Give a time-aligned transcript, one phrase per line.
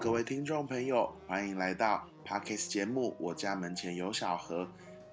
[0.00, 3.16] 各位听众朋友，欢迎来到 Parkes 节目。
[3.18, 4.68] 我家门前有小河。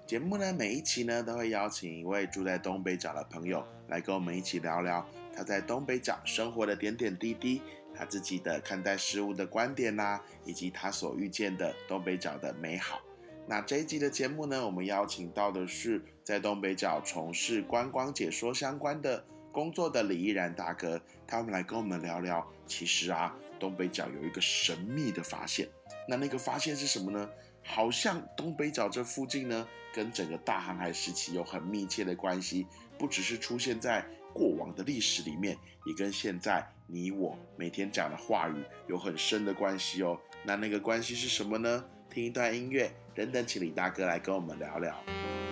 [0.06, 7.60] 节目呢，每一期呢都会邀请一位住在东北角的朋友来跟我们一起聊聊他在东北角生活的点点滴滴，
[7.96, 13.00] 他自己的看待事物的观点呐，以及他所遇见的东北角的美好。
[13.48, 22.46] 那这一集的节目呢，我们邀请到的是在东北角从事观光解说相关的工作的李依然大哥，他们来跟我们聊聊。
[22.68, 25.68] 其实啊，东北角有一个神秘的发现，
[26.08, 27.28] 那那个发现是什么呢？
[27.62, 29.66] 好像东北角这附近呢。
[29.94, 32.66] 跟整个大航海时期有很密切的关系，
[32.98, 40.20] 不只是出现在过往的历史里面，也跟现在你我每天讲的话语有很深的关系哦。
[40.44, 41.82] 那那个关系是什么呢？
[42.10, 45.45] 听一段音乐，等等，请李大哥来跟我们聊聊。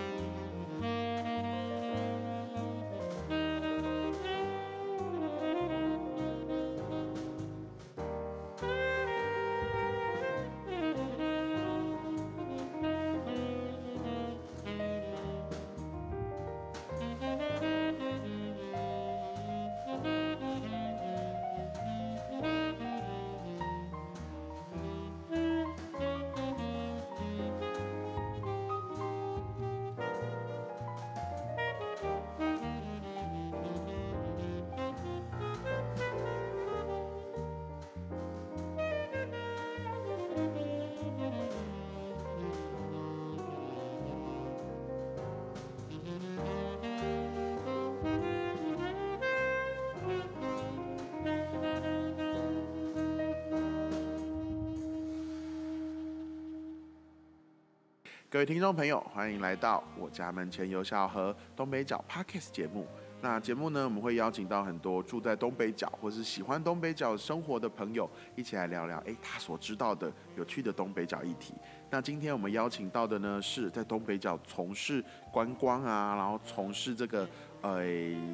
[58.35, 62.85] 各位听众朋友，欢迎来到我家门前有小河东北角 Parkes 节目。
[63.21, 71.55] 那节目呢，我们会邀请到很多住在东北角或是喜欢东北角生活的朋友，一起来聊聊哎他所知道的有趣的东北角议题。
[71.89, 77.29] 那今天我们邀请到的呢，是在东北角从事观光啊，然后从事这个
[77.61, 77.85] 呃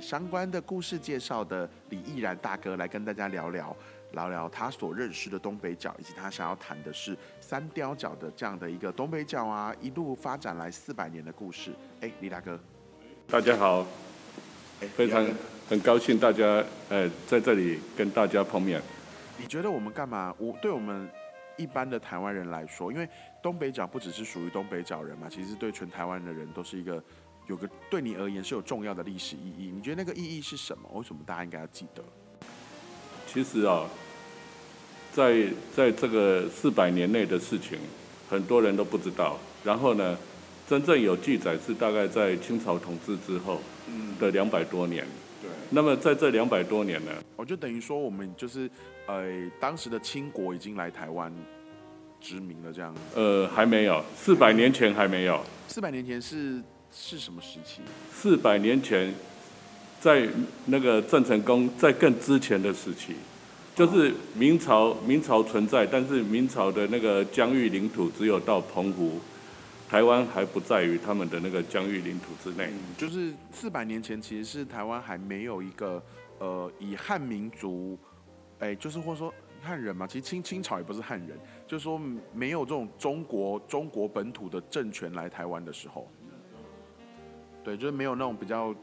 [0.01, 3.77] 相关的故事介绍的李毅然大哥，来跟大家聊聊。
[4.13, 11.73] 聊聊他所认识的东北角，以及他想要谈的是三雕角的这样的一个东北角啊，一路发展来四百年的故事。
[12.01, 12.59] 哎，李大哥，
[13.29, 13.87] 大家好，
[14.97, 15.27] 非常
[15.69, 18.83] 很高兴大家呃在这里跟大家碰面。
[19.39, 20.35] 你觉得我们干嘛？
[20.39, 21.09] 我对我们
[21.57, 23.09] 一般的台湾人来说，因为
[23.43, 27.03] 东北角不只是属于东北角人嘛，其实对全台湾的人都是一个
[27.47, 29.71] 有个对你而言是有重要的历史意义。
[29.71, 30.89] 你觉得那个意义是什么？
[30.93, 32.03] 为什么大家应该要记得？
[33.33, 33.87] 其实啊，
[35.13, 37.79] 在在这个四百年内的事情，
[38.29, 39.39] 很多人都不知道。
[39.63, 40.19] 然后呢，
[40.69, 43.61] 真正有记载是大概在清朝统治之后
[44.19, 45.07] 的两百多年。
[45.41, 45.49] 对。
[45.71, 48.69] 那么在这两百多年呢，我就等于说，我们就是
[49.07, 49.25] 呃，
[49.61, 51.33] 当时的清国已经来台湾
[52.21, 52.93] 殖民了，这样。
[53.15, 55.41] 呃，还没有，四百年前还没有。
[55.69, 57.81] 四百年前是是什么时期？
[58.13, 59.15] 四百年前。
[60.01, 60.27] 在
[60.65, 63.15] 那个郑成功在更之前的时期，
[63.75, 69.21] 就是明朝，明朝存在，但是明朝的那个疆域领土只有到澎湖，
[69.87, 72.71] 台湾还不在于他们的那个疆域领土之内。
[72.97, 76.03] 就是四百年前，其实是台湾还没有一个
[76.39, 77.99] 呃以汉民族，
[78.59, 79.31] 哎，就是或者说
[79.61, 82.01] 汉人嘛，其实清清朝也不是汉人，就是说
[82.33, 86.11] 没有这种中国中国本土的政权来台湾的时候，
[87.63, 88.75] 对，就是没有那种比较。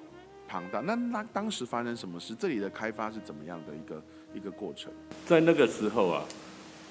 [0.48, 2.34] 庞大，那那当时发生什么事？
[2.34, 4.02] 这里的开发是怎么样的一个
[4.34, 4.92] 一个过程？
[5.26, 6.24] 在那个时候啊，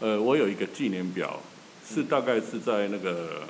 [0.01, 1.41] 呃，我有一个纪念表，
[1.85, 3.45] 是大概是在那个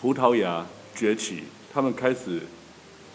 [0.00, 2.42] 葡萄牙崛起，他们开始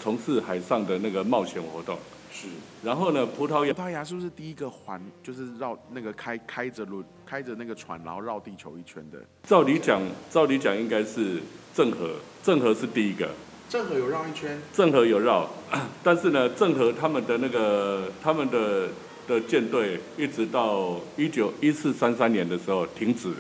[0.02, 1.98] 从事海上的那个冒险活动。
[2.32, 2.48] 是。
[2.84, 9.20] 然后呢，葡萄牙葡萄牙是不是第一个环，就是绕那个开开着轮开着那个船，然后绕地球一圈的？
[9.44, 11.40] 照理讲，照理讲应该是。
[11.74, 12.12] 郑和，
[12.44, 13.30] 郑和是第一个。
[13.68, 14.62] 郑和有绕一圈。
[14.72, 15.50] 郑和有绕，
[16.04, 18.90] 但是呢，郑和他们的那个他们的
[19.28, 23.34] 的舰队一直到一九一四三三年的时候停止。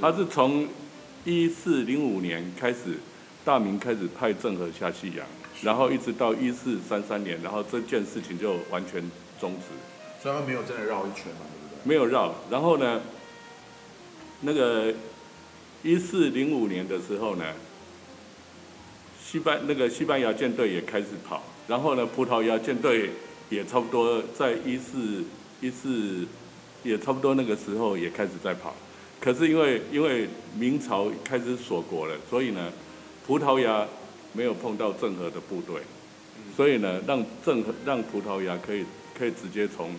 [0.00, 0.68] 他是从
[1.24, 2.98] 一四零五年开始，
[3.44, 5.26] 大明开始派郑和下西洋，
[5.62, 9.00] 然后一直到一四三三年，然后这件事情就完全
[9.40, 10.22] 终止。
[10.22, 11.88] 所以他没有真的绕一圈嘛，对不对？
[11.88, 13.00] 没有绕，然后呢，
[14.42, 14.92] 那个。
[15.82, 17.44] 一四零五年的时候呢，
[19.22, 23.10] 西班那个西班牙舰队也开始跑，然后呢，葡萄牙舰队
[23.50, 25.22] 也差不多在一四
[25.60, 26.26] 一四
[26.82, 28.74] 也差不多那个时候也开始在跑，
[29.20, 30.28] 可是因为因为
[30.58, 32.72] 明朝开始锁国了，所以呢，
[33.26, 33.86] 葡萄牙
[34.32, 35.80] 没有碰到郑和的部队，
[36.56, 38.84] 所以呢，让郑和让葡萄牙可以
[39.16, 39.90] 可以直接从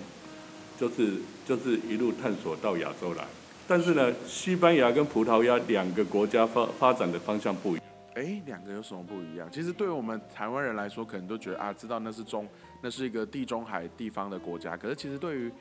[0.80, 1.14] 就是
[1.48, 3.26] 就是一路探索到亚洲来。
[3.68, 7.84] 但是呢，西班牙跟葡萄牙两个国家发发展的方向不一样。
[8.16, 9.48] 哎，两个有什么不一样？
[9.52, 12.48] 其实对我们台湾人来说，可能都觉得啊，知道那是中，
[12.82, 14.78] 那是一个地中海地方的国家。
[14.78, 15.52] 可是其实对于，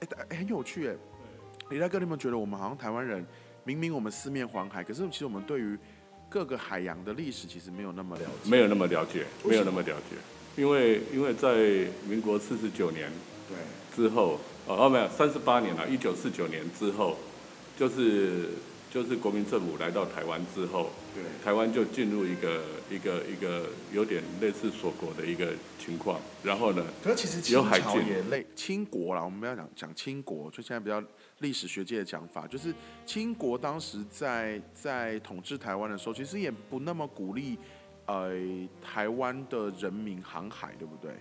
[0.00, 0.94] 哎，很有趣哎。
[1.68, 3.24] 李大哥，你有没有觉得我们好像台湾人，
[3.62, 5.78] 明明我们四面环海，可是其实我们对于
[6.28, 10.16] 各个海洋的历史其实没有那么了解，没有那么了解，没有那么了解。
[10.56, 13.08] 因为因为在民国四十九年
[13.48, 13.56] 对
[13.94, 17.16] 之后，哦没有三十八年了，一九四九年之后，
[17.80, 18.50] 就是。
[18.92, 22.60] 就是国民政府来到台湾之后，对，台湾就进入一个
[22.90, 26.20] 一个一个有点类似锁国的一个情况。
[26.42, 31.00] 然后呢，可是其实清朝也类清国啦，我们不要讲讲清国，就现在比较
[31.38, 32.74] 历史学界的讲法，就是
[33.06, 37.56] 清国当时在在统治台湾的时候，其实也不那么鼓励
[38.06, 38.32] 呃
[38.82, 41.12] 台湾的人民航海，对不对？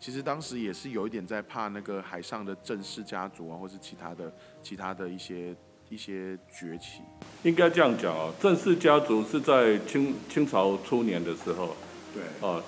[0.00, 5.54] 其实当时也是有一点在怕那个海上的郑氏家族啊，或是其他的其他的一些。
[5.88, 7.02] 一些崛起，
[7.42, 8.32] 应该这样讲啊。
[8.40, 11.76] 郑氏家族是在清清朝初年的时候，
[12.12, 12.62] 对，哦，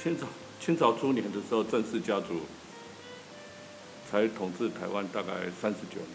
[0.00, 0.26] 清朝
[0.60, 2.40] 清朝初年的时候，郑氏家族
[4.10, 6.10] 才统治台湾大概三十九年。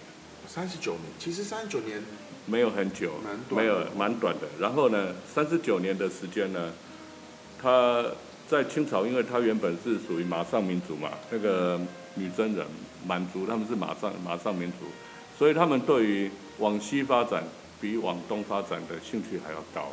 [0.48, 2.02] 三十九年，其实三十九年
[2.46, 3.14] 没有很久，
[3.50, 4.48] 没有蛮短的。
[4.60, 6.72] 然后呢，三十九年的时间呢，
[7.62, 8.06] 他
[8.50, 11.80] 在清朝，因为他原本是属于马上民族嘛，那个
[12.16, 12.66] 女真人
[13.08, 14.78] 满族，他们是马上马上民族。
[15.40, 16.30] 所以他们对于
[16.60, 17.44] 往西发展
[17.82, 19.90] 比往东发展的兴趣还要高，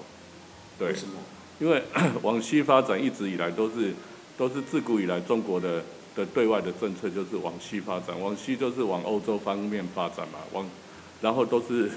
[0.78, 1.14] 对，什么？
[1.58, 1.82] 因为
[2.22, 3.92] 往西发展一直以来都是
[4.36, 5.82] 都是自古以来中国的
[6.14, 10.66] 的对外的政策就是往西发展，往西就是往欧洲方面发展嘛，往
[11.20, 11.90] 然后都是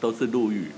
[0.00, 0.70] 都是陆域，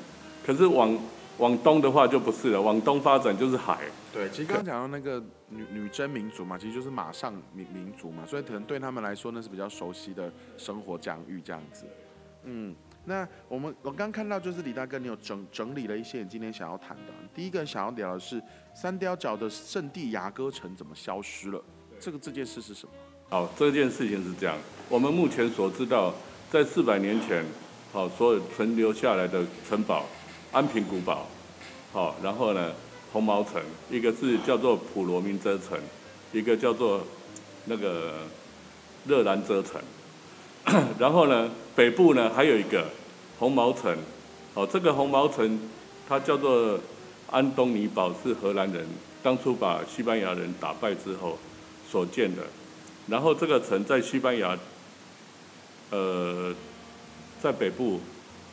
[0.44, 0.98] 可是往
[1.38, 3.80] 往东的话就不是了，往东发展就是海。
[4.12, 11.84] 对，其实刚刚讲到那个女女真民族嘛，其实就是马上民民族嘛，所以可能对他们来说那是比较熟悉的生活疆域这样子。
[12.46, 17.12] 嗯，那我们我刚看到就是李大哥，你有整整理了一些你今天想要谈的。
[17.34, 18.42] 第一个想要聊的是
[18.74, 21.62] 三雕角的圣地牙哥城怎么消失了？
[22.00, 22.92] 这个这件事是什么？
[23.28, 24.56] 好，这件事情是这样，
[24.88, 26.14] 我们目前所知道，
[26.50, 27.44] 在四百年前，
[27.92, 30.06] 好，所有存留下来的城堡，
[30.52, 31.26] 安平古堡，
[31.92, 32.72] 好，然后呢？
[33.12, 35.78] 红毛城，一个是叫做普罗民遮城，
[36.32, 37.02] 一个叫做
[37.64, 38.12] 那个
[39.06, 39.80] 热兰遮城。
[40.98, 42.86] 然后呢，北部呢还有一个
[43.38, 43.96] 红毛城，
[44.54, 45.60] 哦，这个红毛城
[46.08, 46.78] 它叫做
[47.30, 48.86] 安东尼堡，是荷兰人
[49.22, 51.38] 当初把西班牙人打败之后
[51.90, 52.42] 所建的。
[53.08, 54.58] 然后这个城在西班牙，
[55.90, 56.52] 呃，
[57.40, 58.00] 在北部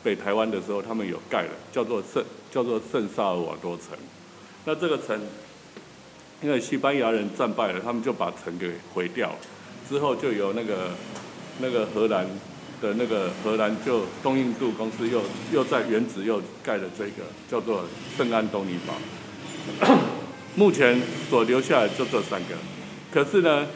[0.02, 3.98] 北台湾的时候，他们有盖了，叫做圣叫做圣萨尔瓦多城。
[4.64, 5.20] 那这个城，
[6.40, 9.34] 因为西班牙人战败了，他们就把城给毁掉，
[9.88, 10.90] 之后就有那个
[11.58, 12.26] 那个荷兰
[12.80, 15.22] 的那个荷兰就东印度公司又
[15.52, 17.84] 又在原址又盖了这个叫做
[18.16, 19.98] 圣安东尼堡。
[20.56, 22.54] 目前所留下来就这三个，
[23.12, 23.66] 可是呢，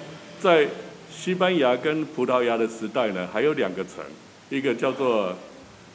[0.40, 0.68] 在
[1.10, 4.04] 西班牙跟葡萄牙的时代呢，还有两个城，
[4.48, 5.34] 一个叫做。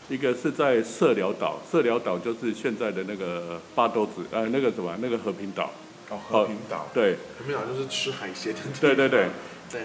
[0.09, 5.71] 一个是在社寮岛，社寮岛就是现在的那个巴多子，呃，那个什么，那个和平岛。
[6.13, 6.87] 哦，和平岛。
[6.93, 7.13] 对。
[7.37, 8.59] 和平岛就是吃海鲜的。
[8.79, 9.27] 对对对。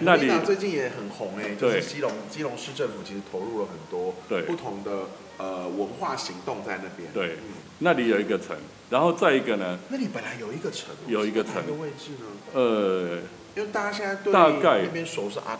[0.01, 4.13] 那里最近也很红哎，就是基隆基隆市政府其实投入了很多
[4.45, 5.07] 不同的
[5.37, 7.11] 呃文化行动在那边。
[7.13, 7.37] 对。
[7.79, 8.55] 那里有一个城，
[8.89, 9.79] 然后再一个呢？
[9.89, 10.89] 那里本来有一个城。
[11.07, 11.65] 有一个城。
[11.65, 12.25] 个位置呢？
[12.53, 13.19] 呃。
[13.55, 15.57] 因为大家现在对那边熟是阿。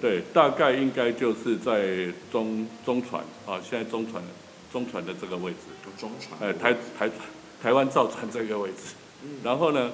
[0.00, 4.22] 对，大概应该就是在中中船啊，现在中船
[4.72, 5.58] 中船的这个位置。
[5.98, 6.40] 中船。
[6.40, 7.10] 哎，台台
[7.62, 8.94] 台湾造船这个位置。
[9.22, 9.30] 嗯。
[9.42, 9.90] 然后呢，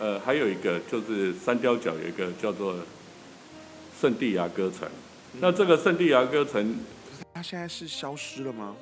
[0.00, 2.76] 呃，还有一个就是三雕角有一个叫做
[4.00, 4.88] 圣地亚哥城。
[5.40, 6.76] 那这个圣地亚哥城，
[7.32, 8.76] 它现在是消失了吗？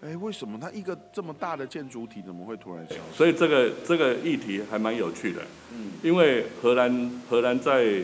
[0.00, 3.16] 哎，为什么它一个这么大的建筑体怎么会突然消失？
[3.16, 5.42] 所以这个这个议题还蛮有趣的。
[5.72, 5.92] 嗯。
[6.02, 8.02] 因为荷兰荷兰在。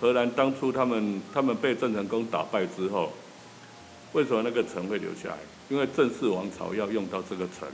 [0.00, 3.12] 荷兰当初他们他们被郑成功打败之后，
[4.14, 5.36] 为什么那个城会留下来？
[5.68, 7.68] 因为郑氏王朝要用到这个城，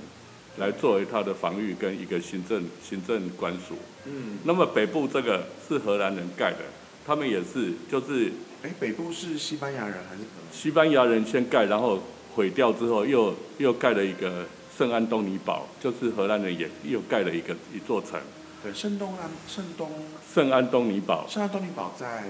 [0.58, 3.76] 来作为它的防御跟一个行政行政官署。
[4.06, 4.38] 嗯。
[4.44, 6.58] 那么北部这个是荷兰人盖的，
[7.06, 8.32] 他们也是就是。
[8.60, 10.22] 哎，北部是西班牙人还是？
[10.50, 12.02] 西班牙人先盖，然后
[12.34, 14.44] 毁掉之后，又又盖了一个
[14.76, 18.18] 圣安东尼堡，就是荷兰人也又盖了一个一座城。
[18.60, 19.88] 对，圣东安圣东
[20.34, 22.24] 圣安东尼堡，圣安东尼堡在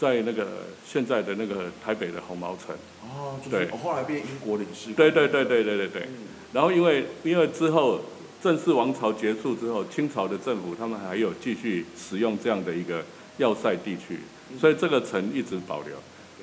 [0.00, 0.46] 在那个
[0.86, 2.74] 现在的那个台北的红毛城。
[3.02, 4.92] 哦，对，后来变英国领事。
[4.92, 6.08] 对对对对对对对。
[6.52, 8.00] 然后因为因为之后
[8.42, 13.04] 正式王朝结束之后，清朝的政府他们还有继续使用这样的一个
[13.38, 14.20] 要塞地区，
[14.58, 15.96] 所以这个城一直保留。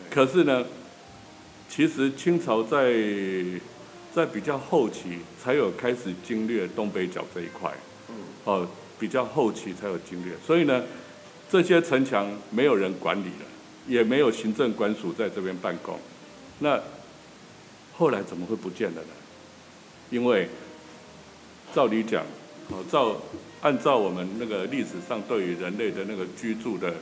[0.09, 0.63] 可是呢，
[1.69, 2.93] 其实清朝在
[4.13, 7.73] 在比较后期才有开始经略东北角这一块，
[8.43, 8.67] 哦，
[8.99, 10.83] 比较后期才有经略，所以呢，
[11.49, 13.45] 这些城墙没有人管理了，
[13.87, 15.99] 也没有行政官署在这边办公，
[16.59, 16.79] 那
[17.97, 19.07] 后来怎么会不见了呢？
[20.09, 20.47] 因为
[21.73, 22.23] 照理讲，
[22.69, 23.15] 哦，照
[23.61, 26.93] 按照我们那个历史上对于人类的那个居住的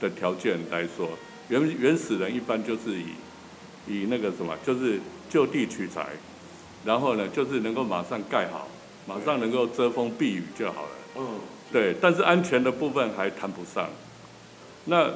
[0.00, 1.08] 的条件来说，
[1.48, 3.06] 原原始人一般就是以
[3.86, 6.08] 以那个什么，就是就地取材。
[6.84, 8.66] 然后呢，就是能够马上盖好，
[9.06, 10.90] 马上能够遮风避雨就好了。
[11.16, 11.40] 嗯，
[11.72, 13.88] 对，但是安全的部分还谈不上。
[14.84, 15.10] 那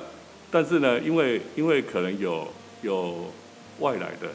[0.50, 2.48] 但是呢，因为因为可能有
[2.82, 3.32] 有
[3.80, 4.28] 外来的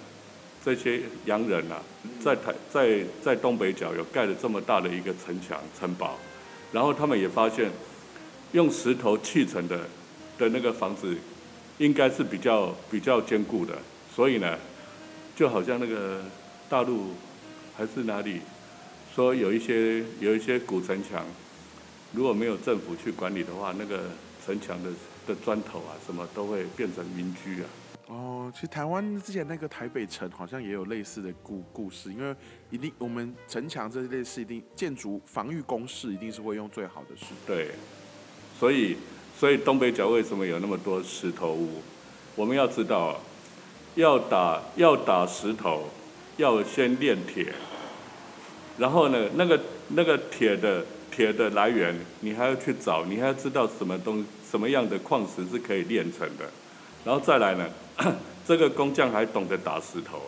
[0.64, 1.82] 这些洋人啊，
[2.24, 6.20] 在台在在东北角有盖了这么大的一个城墙城堡，
[6.72, 7.70] 然后他们也发现
[8.52, 9.80] 用石头砌成的
[10.38, 11.16] 的那个房子
[11.80, 13.74] 应该是比较比较坚固的，
[14.16, 14.58] 所以呢，
[15.36, 16.22] 就好像那个。
[16.72, 17.08] 大陆
[17.76, 18.40] 还是哪里
[19.14, 21.26] 说有一些有一些古城墙，
[22.14, 24.04] 如果没有政府去管理的话，那个
[24.46, 24.90] 城墙的
[25.28, 27.66] 的砖头啊，什么都会变成民居啊。
[28.08, 32.36] 哦，其实台湾之前那个台北城好像也有类似的故故事，因为
[32.70, 37.72] 一定我们城墙这类事一定建筑防御工事一定是会用最好的是对，
[38.60, 38.98] 所以
[39.40, 41.82] 所以东北角为什么有那么多石头屋？
[42.36, 43.20] 我们要知道，
[43.96, 45.88] 要打要打石头。
[46.38, 47.54] 要先炼铁，
[48.78, 56.50] 然后呢，那个那个铁的铁的来源，你还要去找，你还要知道什么东什么样的矿石是可以炼成的，
[57.04, 57.70] 然后再来呢，
[58.48, 60.22] 这个工匠还懂得打石头，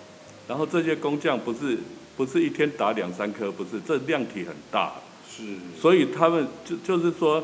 [0.48, 1.78] 然后这些工匠不是
[2.18, 4.94] 不是一天打两三颗，不是，这量体很大，
[5.30, 5.44] 是，
[5.80, 7.44] 所以他们就就是说，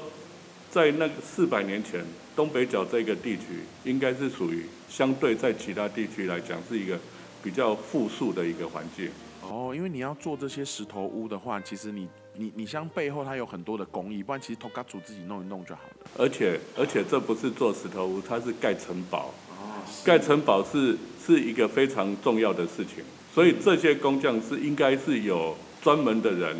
[0.69, 2.05] 在那个四百年前，
[2.36, 3.43] 东北角这个地区
[3.86, 7.00] 应该是属于相对在其他地区来讲是一个。
[7.41, 9.10] 比较富庶的一个环境。
[9.41, 12.05] 哦，因为你要做这些石头屋的话，其实你
[12.39, 16.10] 你你像背后它有很多的工艺，不然其实头家族自己弄一弄就好了。
[16.17, 19.34] 而且而且这不是做石头屋，它是盖城堡。
[19.50, 23.03] 哦，盖城堡是是一个非常重要的事情，
[23.36, 26.55] 所以这些工匠是应该是有专门的人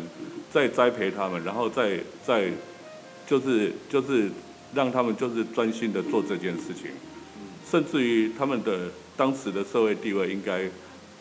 [0.52, 2.50] 在栽培他们，然后再再
[3.26, 4.30] 就是就是
[4.74, 6.90] 让他们就是专心的做这件事情，
[7.68, 8.88] 甚至于他们的。
[9.16, 10.62] 当时的社会地位应该，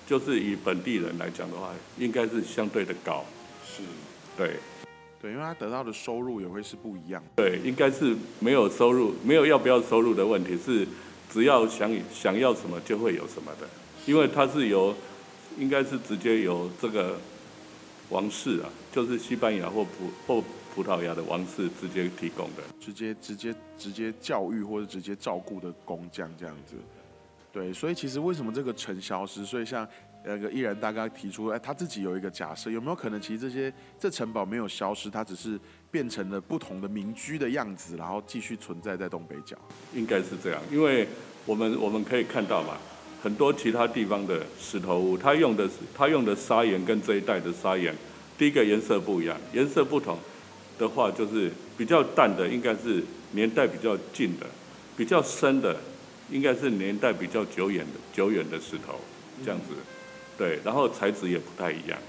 [0.08, 3.26] 就是以本地人来讲的话，应该是相对的高。
[3.68, 3.84] 是，
[4.40, 4.56] 对，
[5.22, 7.22] 对，因为他得到的收入也会是不一样。
[7.36, 10.88] 对，应该是没有收入，没有要不要收入的问题，是
[11.30, 13.68] 只要想想要什么就会有什么的。
[14.06, 14.96] 因为他是由，
[15.58, 17.18] 应该是直接由这个
[18.08, 20.42] 王室啊，就是西班牙或葡或
[20.74, 26.76] 葡萄牙的王室直接提供的，直接直接直接教育或者直接照顾的工匠这样子。
[27.52, 29.46] 对，所以其实为什么这个城消失？
[29.46, 29.86] 所以像
[30.26, 35.60] 那个依然大概提出，哎，他自己有一个假设，有没有可能其实这些这城堡没有消失，它只是
[35.90, 39.58] 变成了不同的民居的样子，然后继续存在在东北角？
[39.94, 41.08] 应该是这样，因为
[41.46, 42.78] 我们我们可以看到嘛，
[43.24, 47.96] 很多其他地方的石头屋，它用的是它用的砂岩跟这一代的砂岩，
[48.38, 50.18] 第一个颜色不一样，颜色不同
[50.78, 54.46] 的话，就是比较淡的应该是年代比较近的，
[54.98, 55.76] 比较深的。
[56.32, 59.00] 应该是年代比较久远的久远的石头，
[59.44, 59.74] 这样子，
[60.40, 62.00] 对，然后材质也不太一样。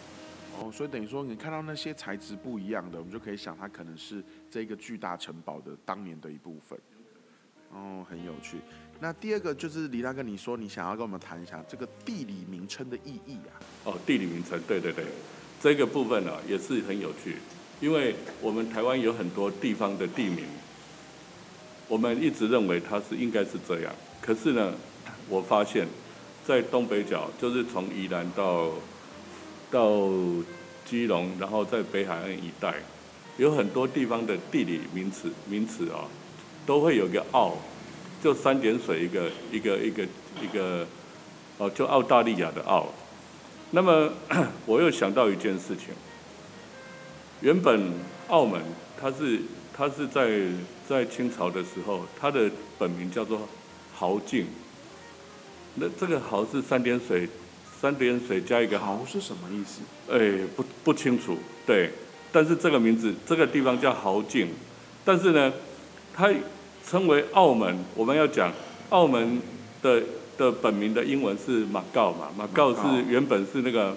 [0.58, 6.78] 哦，所以等于说你看到那些材质不一样的，我们就可以想它可能是这个巨大城堡的当年的一部分。
[7.72, 8.58] 哦，很有趣。
[9.00, 13.58] 那第二个就是李大哥，你说你想要跟我们谈一下这个地理名称的意义啊？
[13.84, 15.04] 哦，地理名称，对对对，
[15.60, 17.36] 这个部分呢也是很有趣，
[17.80, 20.44] 因为我们台湾有很多地方的地名，
[21.88, 23.92] 我们一直认为它是应该是这样。
[24.20, 24.74] 可是呢，
[25.28, 25.88] 我发现，
[26.50, 28.70] 在东北角，就是从宜兰到
[29.70, 30.00] 到
[30.84, 32.74] 基隆，然后在北海岸一带，
[33.36, 36.10] 有很多地方的地理名词名词啊，
[36.66, 37.54] 都会有个澳，
[38.20, 40.02] 就三点水一个一个一个
[40.42, 40.84] 一个，
[41.58, 42.88] 哦，就澳大利亚的澳。
[43.70, 44.12] 那么
[44.66, 45.94] 我又想到一件事情，
[47.42, 47.92] 原本
[48.26, 48.60] 澳门
[49.00, 49.40] 它是
[49.72, 50.48] 它是在
[50.88, 53.46] 在清朝的时候，它的本名叫做。
[53.92, 54.46] 豪境，
[55.76, 57.28] 那这个豪是三点水，
[57.80, 59.80] 三点水加一个豪是什么意思？
[60.10, 61.36] 哎，不不清楚。
[61.66, 61.90] 对，
[62.32, 64.48] 但是这个名字，这个地方叫豪境，
[65.04, 65.52] 但是呢，
[66.14, 66.30] 它
[66.84, 67.78] 称为澳门。
[67.94, 68.52] 我们要讲
[68.88, 69.40] 澳门
[69.82, 70.02] 的
[70.36, 72.28] 的本名的英文是马告嘛？
[72.36, 73.96] 马告是原本是那个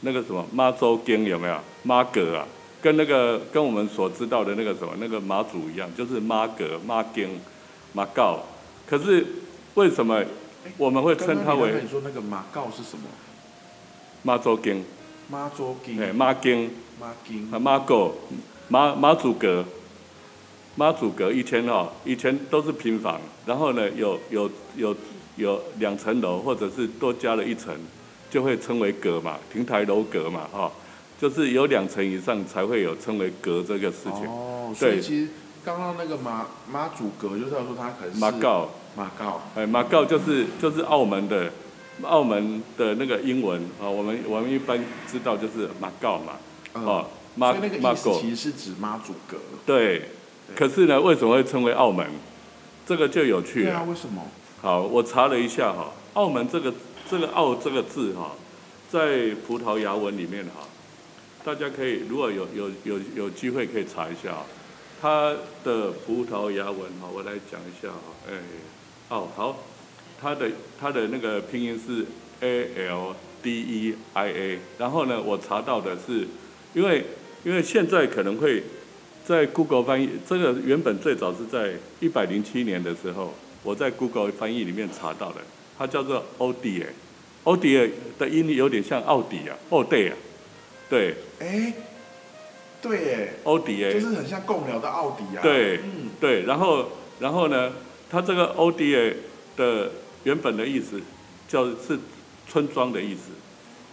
[0.00, 1.56] 那个什么妈州经有没有？
[1.82, 2.46] 妈阁啊，
[2.82, 7.40] 跟那个跟我们所知道的那个什么那个马祖一样，就是妈阁妈经
[7.92, 8.40] 马告。
[8.86, 9.24] 可是
[9.74, 10.22] 为什么
[10.76, 13.04] 我们会称它为刚刚你说那个马告是什么？
[14.22, 14.84] 妈祖经？
[15.28, 16.02] 妈祖经。
[16.02, 16.70] 哎，妈经。
[17.00, 17.50] 妈经。
[17.50, 18.14] 啊，妈狗，
[18.68, 19.64] 妈妈祖阁，
[20.76, 24.94] 妈祖阁以前哦，以前都是平房，然后呢，有有有
[25.36, 27.74] 有两层楼，或者是多加了一层，
[28.28, 30.70] 就会称为阁嘛，亭台楼阁嘛，哈、
[31.18, 34.26] 就是有两层以上才会有称为阁这个事情。
[34.26, 35.30] 哦，所以对其实
[35.70, 39.40] 刚刚那个马妈祖格就是要说它可能是马告，马告。
[39.54, 41.52] 哎，马告就是就是澳门的，
[42.02, 46.32] 澳门的那个英文啊，我们我们一般知道就是马告嘛，
[46.74, 49.38] 嗯哦，马马狗，其实是指妈祖格。
[49.64, 50.02] 对。
[50.48, 52.04] 对可是呢，为什么会称为澳门？
[52.84, 53.70] 这个就有趣了。
[53.70, 54.20] 对啊，为什么？
[54.60, 56.74] 好，我查了一下哈，澳门这个
[57.08, 58.32] 这个“澳”这个字哈，
[58.90, 60.66] 在葡萄牙文里面哈，
[61.44, 64.44] 大家可以如果有有有有机会可以查一下哈，
[65.00, 68.34] 它的葡萄牙文哈，我来讲一下哈，哎，
[69.08, 69.64] 哦好，
[70.20, 72.04] 它的它的那个拼音是
[72.40, 76.26] A L D E I A，然后呢，我查到的是，
[76.74, 77.04] 因为
[77.44, 78.62] 因为现在可能会
[79.24, 85.36] 在 Google 翻译，这个原本最早是在一百零七年的时候，我在 Google 翻译里面查到的，
[85.78, 86.92] 它叫做欧迪尔，
[87.44, 87.88] 欧迪尔
[88.18, 90.16] 的音有点像奥迪啊，奥迪啊，
[90.90, 91.72] 对，哎，
[92.82, 95.42] 对耶，欧迪尔就，是很像共聊的奥迪啊。
[95.42, 96.86] 对嗯，对，然后
[97.18, 97.72] 然后呢，
[98.10, 99.14] 它这个欧迪尔
[99.56, 99.90] 的
[100.24, 101.00] 原本的意思
[101.46, 101.98] 叫是
[102.48, 103.30] 村庄的意思，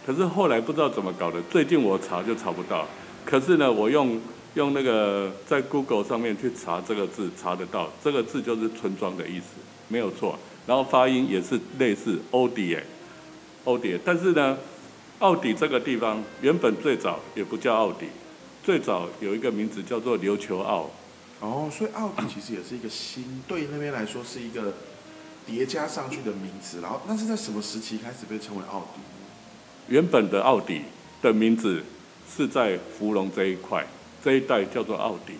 [0.06, 2.86] 可是后来不知道怎么搞的，最近我查就查不到，
[3.24, 4.20] 可是呢，我用
[4.54, 9.56] 用那个在 Google 上面去查这个字，查得到，这个字就是村庄的意思，
[9.88, 10.38] 没有错。
[10.66, 12.82] 然后发音也是类似欧迪尔，
[13.64, 14.58] 欧迪尔，但是呢，
[15.20, 18.06] 奥迪这个地方原本最早也不叫奥迪，
[18.68, 20.90] 最早有一个名字叫做琉球澳。
[21.40, 24.74] 哦，所以奥迪其实也是一个新，对那边来说是一个
[25.46, 26.82] 叠加上去的名词。
[26.82, 29.00] 然后那是在什么时期开始被称为奥迪？
[29.86, 30.82] 原本的奥迪
[31.22, 31.82] 的名字
[32.30, 33.86] 是在芙蓉这一块
[34.22, 35.32] 这一带叫做奥迪，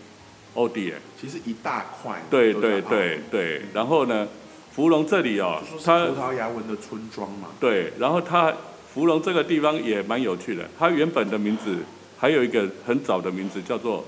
[0.54, 0.94] 奥迪耶。
[1.20, 2.22] 其实一大块。
[2.30, 4.26] 对对对对，然后呢，
[4.72, 7.48] 芙蓉这里哦它葡萄牙文的村庄嘛。
[7.60, 8.56] 对，然后它
[8.94, 11.76] 芙蓉这个地方也蛮有趣的，它原本的名字
[12.18, 14.04] 还有一个很早的名字叫做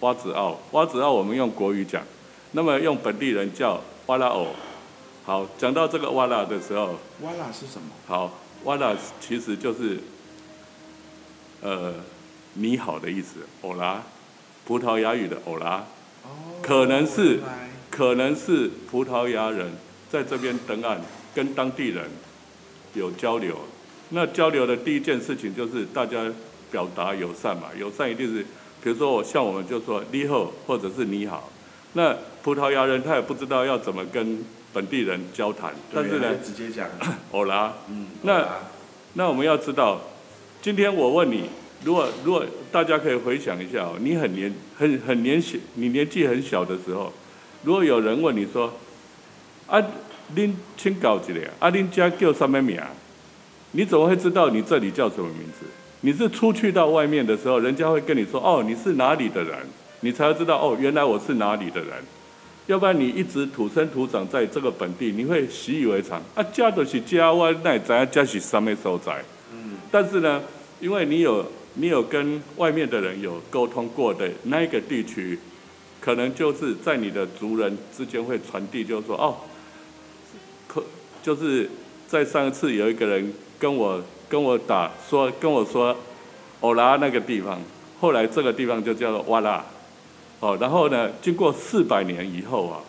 [0.00, 2.02] 蛙子澳，蛙子澳我们用国语讲，
[2.52, 4.48] 那么用本地人叫哇拉偶。
[5.26, 7.88] 好，讲到这个哇拉的时候，哇啦是什么？
[8.06, 8.32] 好，
[8.64, 9.98] 哇啦其实就是，
[11.62, 11.94] 呃，
[12.54, 14.02] 你好的意思，欧拉，
[14.66, 15.84] 葡萄牙语的欧拉，
[16.24, 17.40] 哦，可能是
[17.90, 19.72] 可能是葡萄牙人
[20.10, 20.98] 在这边登岸，
[21.34, 22.10] 跟当地人
[22.94, 23.58] 有交流。
[24.10, 26.22] 那交流的第一件事情就是大家
[26.74, 28.42] 表达友善嘛，友善一定是，
[28.82, 31.48] 比如说我像我们就说你好，或者是你好。
[31.92, 36.88] 那葡萄牙人他也不知道要怎么跟本地人交谈，但是呢，直接讲，
[37.30, 37.72] 欧拉。
[37.88, 38.44] 嗯，那
[39.12, 40.00] 那我们要知道，
[40.60, 41.44] 今天我问你，
[41.84, 47.12] 如果如果大家可以回想一下哦，你很年很很年小，你年纪很小的时候，
[47.62, 48.72] 如果有人问你说，
[49.68, 49.80] 啊，
[50.34, 52.80] 恁请教一下，啊，恁家叫什么名？
[53.70, 55.66] 你怎么会知道你这里叫什么名字？
[56.04, 59.56] 你是出去到外面的时候，人家会跟你说，哦，你是哪里的人，
[60.00, 61.92] 你才会知道，哦，原来我是哪里的人。
[62.66, 66.22] 要不然你一直土生土长在这个本地，你会习以为常。
[66.34, 69.24] 啊，家都是家，我哪会知影家是什么所在？
[69.54, 70.42] 嗯，但是呢，
[70.78, 75.38] 因为你有你有跟外面的人有沟通过的那一个地区，
[76.02, 79.36] 可能就是在你的族人之间会传递，就是说哦，
[80.68, 80.84] 可
[81.22, 81.70] 就是
[82.06, 85.96] 在上一次有一个人跟我跟我打说跟我说，
[86.60, 87.60] 欧拉那个地方，
[88.00, 89.64] 后来这个地方就叫做哇啦，
[90.40, 92.80] 哦，然后呢，经过四百年以后啊，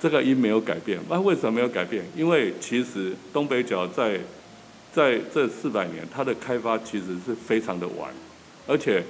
[0.00, 0.98] 这个音没有改变。
[1.08, 2.04] 那为什么没有改变？
[2.16, 4.18] 因为其实东北角在
[4.92, 8.10] 在这四百年，它的开发其实是非常的晚，
[8.66, 9.02] 而且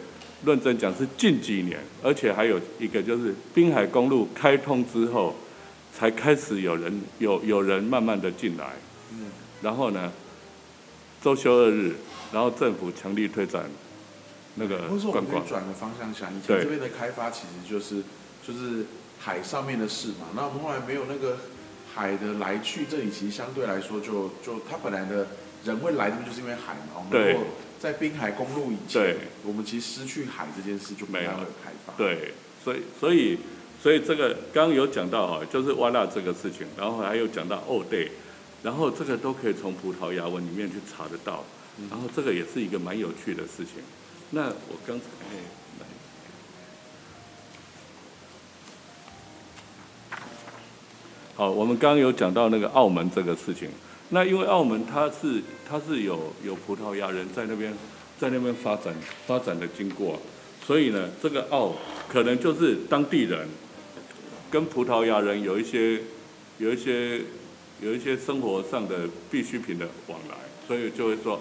[0.45, 5.35] 论真讲是近几年，而且还有一个就是滨海公路开通之后，
[5.95, 8.65] 才开始有人有有人慢慢的进来，
[9.13, 9.27] 嗯，
[9.63, 10.13] 然后呢，
[11.23, 11.95] 周休二日，
[12.33, 13.65] 然后政府强力推展
[14.57, 16.63] 那个或者说我们可以，转个方向想，以前对。
[16.63, 18.03] 这边的开发其实就是
[18.47, 18.87] 就是
[19.19, 21.39] 海上面的事嘛，那我们后来没有那个
[21.95, 25.27] 海的来去，这里其实相对来说就就它本来的
[25.65, 27.33] 人会来这边就是因为海嘛，我们对。
[27.33, 27.47] 如果
[27.79, 31.31] 在滨海公路以前，我们其实失去海这件事就没有
[31.63, 32.33] 开发，，对，
[32.65, 33.39] 所以所以
[33.81, 38.11] 所以这个刚刚有讲到哈，就是挖纳这个事情，然后还有讲到哦对，
[38.63, 41.45] 然后这个都可以从葡萄牙文里面去查得到，
[41.91, 43.83] 然后这个也是一个蛮有趣的事情。
[44.31, 45.37] 那我刚才哎
[45.81, 45.87] 来
[51.35, 53.71] 好，我们刚刚有讲到那个澳门这个事情。
[54.11, 57.73] 那因为澳门它是它是有有葡萄牙人在那边
[58.19, 58.95] 在那边发展
[59.27, 60.21] 发展的经过，
[60.67, 61.75] 所以呢，这个澳
[62.09, 63.47] 可能就是当地人
[64.51, 66.01] 跟葡萄牙人有一些
[66.59, 67.21] 有一些
[67.81, 70.37] 有一些生活上的必需品的往来，
[70.67, 71.41] 所以就会说，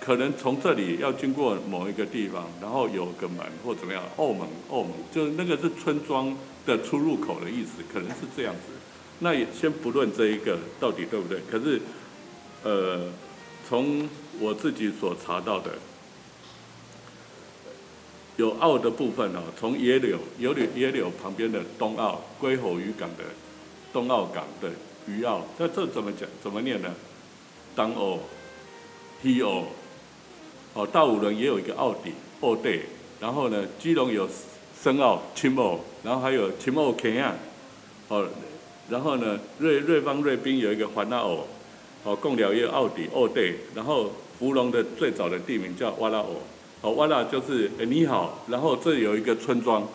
[0.00, 8.72] 可能从这里要经过某一个地方，然后有个门或怎么样，澳门澳门就是那个是村庄的出入口的意思，可能是这样子。
[9.18, 11.80] 那也先不论这一个到底对不对，可是，
[12.64, 13.08] 呃，
[13.68, 14.08] 从
[14.40, 15.72] 我自己所查到的，
[18.36, 23.24] 有澳的部分哦，从野柳、有柳、野柳旁边的东澳龟吼渔港的
[23.92, 24.70] 东澳港的
[25.06, 26.28] 鱼澳，那这怎么讲？
[26.42, 26.88] 怎么念呢？
[27.74, 28.18] 东澳、
[29.22, 29.64] 西澳，
[30.74, 32.80] 哦，大五轮也有一个澳底、澳地，
[33.20, 34.28] 然后呢，基隆有
[34.82, 37.36] 深澳、青澳，然后还有青澳 K 岸，
[38.08, 38.26] 哦。
[38.90, 41.46] 然后呢，瑞瑞邦瑞滨有一个环拉偶，
[42.02, 46.42] 哦，贡寮也有奥迪奥队，然后福隆的最早的地名叫瓦拉偶，
[46.82, 49.86] 哦，瓦拉就是诶你好，然后这有一个村庄，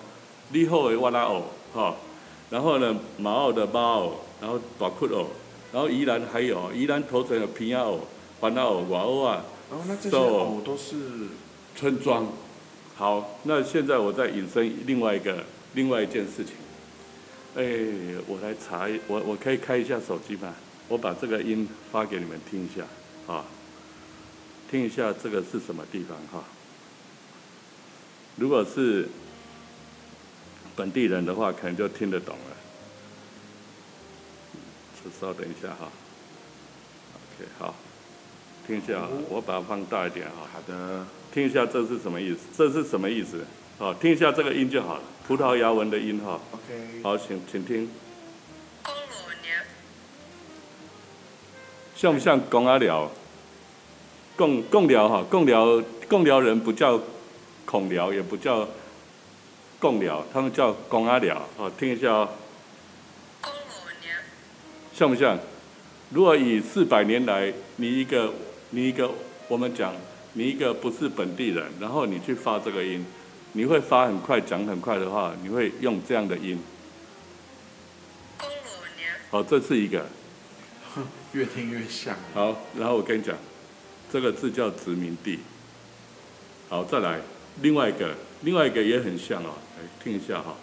[0.51, 1.43] 你好的瓦拉偶，
[1.73, 1.95] 哈，
[2.49, 5.27] 然后呢马澳的马澳，然后大窟哦，
[5.73, 8.01] 然后宜兰还有宜兰头城有平亚偶、
[8.39, 10.95] 环拉偶、瓦欧啊，哦，那这些偶都是
[11.75, 12.27] 村庄。
[12.95, 16.55] 好，那现在我再引申另外一个另外一件事情。
[17.55, 17.63] 哎，
[18.27, 20.53] 我来查一，我我可以开一下手机吗？
[20.87, 22.83] 我把这个音发给你们听一下，
[23.33, 23.45] 啊，
[24.71, 26.43] 听一下这个是什么地方哈？
[28.35, 29.09] 如果是
[30.75, 32.56] 本地人的话，可能就听得懂了。
[35.19, 35.89] 稍等一下哈
[37.37, 37.75] ，OK，好，
[38.65, 40.47] 听一下，我把它放大一点哈。
[40.53, 41.05] 好的。
[41.33, 42.39] 听一下这是什么意思？
[42.57, 43.45] 这是什么意思？
[43.77, 45.01] 好，听一下这个音就好了。
[45.27, 47.87] 葡萄牙文的音哈，OK，好，请请听，
[51.95, 53.11] 像不像公阿寮？
[54.35, 56.99] 共共寮哈，共寮共寮人不叫
[57.65, 58.67] 孔寮，也不叫
[59.77, 61.39] 共寮，他们叫公阿寮。
[61.57, 62.29] 好，听一下哦，
[64.97, 65.37] 像不像？
[66.09, 68.33] 如果以四百年来，你一个
[68.71, 69.11] 你一个，
[69.47, 69.93] 我们讲
[70.33, 73.05] 你一个不是本地人，然后你去发这个音。
[73.51, 76.59] 你会发很快，讲很快的话，你会用这样的音。
[79.29, 80.03] 好，这是一个。
[81.33, 82.15] 越听越像。
[82.33, 83.37] 好，然后我跟你讲，
[84.11, 85.37] 这个字叫殖民地。
[86.69, 87.21] 好，再来
[87.61, 90.45] 另外一个，另外一个也很像哦，来听一下哈。
[90.45, 90.57] 好，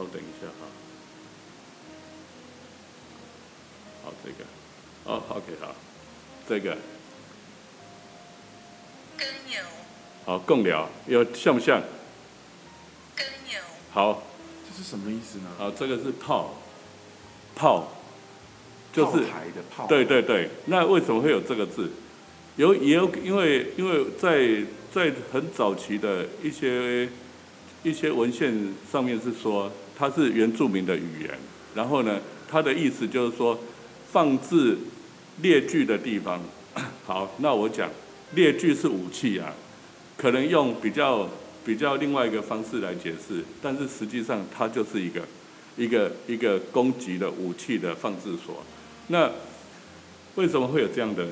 [0.00, 0.66] 稍等一下哈。
[4.24, 4.44] 这个，
[5.04, 5.74] 哦，OK，好，
[6.48, 6.76] 这个，
[9.16, 9.62] 跟有，
[10.24, 11.82] 好，共聊，有像不像？
[13.14, 13.60] 跟有，
[13.92, 14.22] 好，
[14.66, 15.50] 这是什么意思呢？
[15.58, 16.54] 啊，这个是炮，
[17.54, 17.88] 炮，
[18.92, 21.90] 就是台的炮，对对对，那为什么会有这个字？
[22.56, 27.08] 有也有，因为因为在在很早期的一些
[27.82, 31.38] 一些文献上面是说它是原住民的语言，
[31.74, 32.18] 然后呢，
[32.50, 33.60] 它的意思就是说。
[34.12, 34.76] 放置
[35.40, 36.42] 列具的地方，
[37.06, 37.88] 好，那我讲
[38.34, 39.54] 列具是武器啊，
[40.16, 41.30] 可能用比较
[41.64, 45.22] 比较另外一个方式来解释，但是实际上它就是一个
[45.76, 48.64] 一个一个攻击的武器的放置所。
[49.06, 49.30] 那
[50.34, 51.28] 为什么会有这样的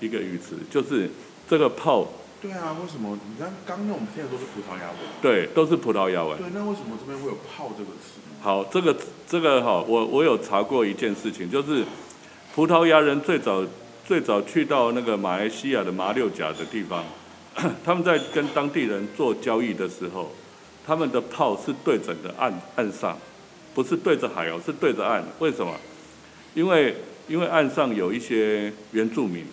[0.00, 0.56] 一个语词？
[0.70, 1.10] 就是
[1.46, 2.10] 这个炮。
[2.40, 3.18] 对啊，为什么？
[3.28, 4.98] 你看刚刚我们听的都是葡萄牙文。
[5.20, 6.38] 对，都是葡萄牙文。
[6.38, 8.20] 对，那为什么这边会有炮这个词？
[8.40, 8.96] 好，这个
[9.26, 11.84] 这个哈，我我有查过一件事情，就是
[12.54, 13.66] 葡萄牙人最早
[14.06, 17.04] 最早去到那个马来西亚的马六甲的地方，
[17.84, 20.30] 他们在跟当地人做交易的时候，
[20.86, 23.18] 他们的炮是对准的岸岸上，
[23.74, 25.24] 不是对着海哦，是对着岸。
[25.40, 25.74] 为什么？
[26.54, 26.94] 因为
[27.26, 29.44] 因为岸上有一些原住民，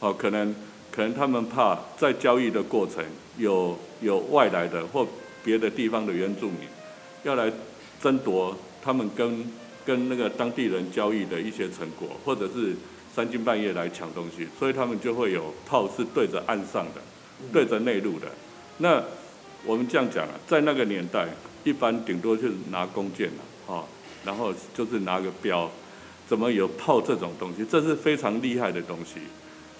[0.00, 0.52] 哦，可能
[0.94, 3.02] 可能他们怕在交易的过程
[3.38, 5.06] 有有外来的或
[5.42, 6.60] 别的地方的原住民
[7.22, 7.50] 要来。
[8.02, 9.50] 争夺他们跟
[9.86, 12.76] 跟那个当地人交易的一些成果，或者是
[13.14, 17.00] 三更半夜来抢东西，所以他们就会有炮是对着岸上的，
[17.50, 18.26] 对着内陆的。
[18.76, 19.02] 那
[19.64, 21.26] 我们这样讲啊，在那个年代，
[21.62, 23.86] 一般顶多就是拿弓箭了，哈，
[24.22, 25.70] 然后就是拿个标，
[26.28, 27.64] 怎么有炮这种东西？
[27.64, 29.20] 这是非常厉害的东西，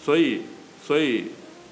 [0.02, 0.40] 所以
[0.84, 1.26] 所以。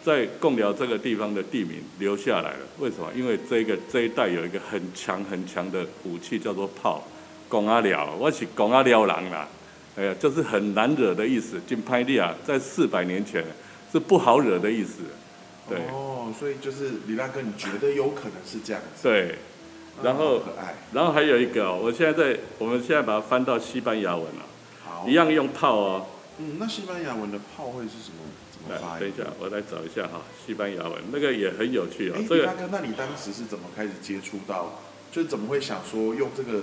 [0.05, 3.09] 在贡寮这个地方的地名留下来了，为什么？
[3.15, 7.07] 因为这个这一带有一个很强很强的武器，叫做炮。
[7.49, 9.47] 贡阿寮，我是贡阿寮人啦，
[9.97, 11.61] 哎呀，就是很难惹的意思。
[11.69, 13.45] 金拍利亚在四百年前
[13.93, 15.03] 是不好惹的意思。
[15.69, 19.05] 对哦，所以就是李大哥，你觉得有可能是这样子？
[19.05, 19.37] 对，
[20.03, 24.45] 然嗯后好可爱，然后还有一个哦，我现在在我们现在把它翻到西班牙文了，
[24.85, 26.07] 好，一，样用炮哦。
[26.39, 28.22] 嗯，那西班牙文的炮会是什么？
[28.69, 32.25] 来，等一下，我来找一下哈，西班牙文那个也很有趣哦哎，。
[32.29, 34.81] 这个大哥，那你当时是怎么开始接触到？
[35.11, 36.63] 就是怎么会想说用这个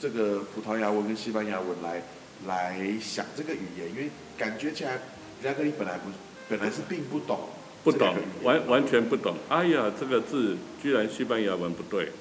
[0.00, 2.02] 这个葡萄牙文跟西班牙文来
[2.46, 3.88] 来想这个语言？
[3.90, 5.00] 因为感觉起来，
[5.40, 6.10] 李大哥你本来不
[6.48, 7.40] 本来是并不懂
[7.82, 9.34] 不懂完完全不懂。
[9.48, 12.12] 哎呀，这个字居然西班牙文不对，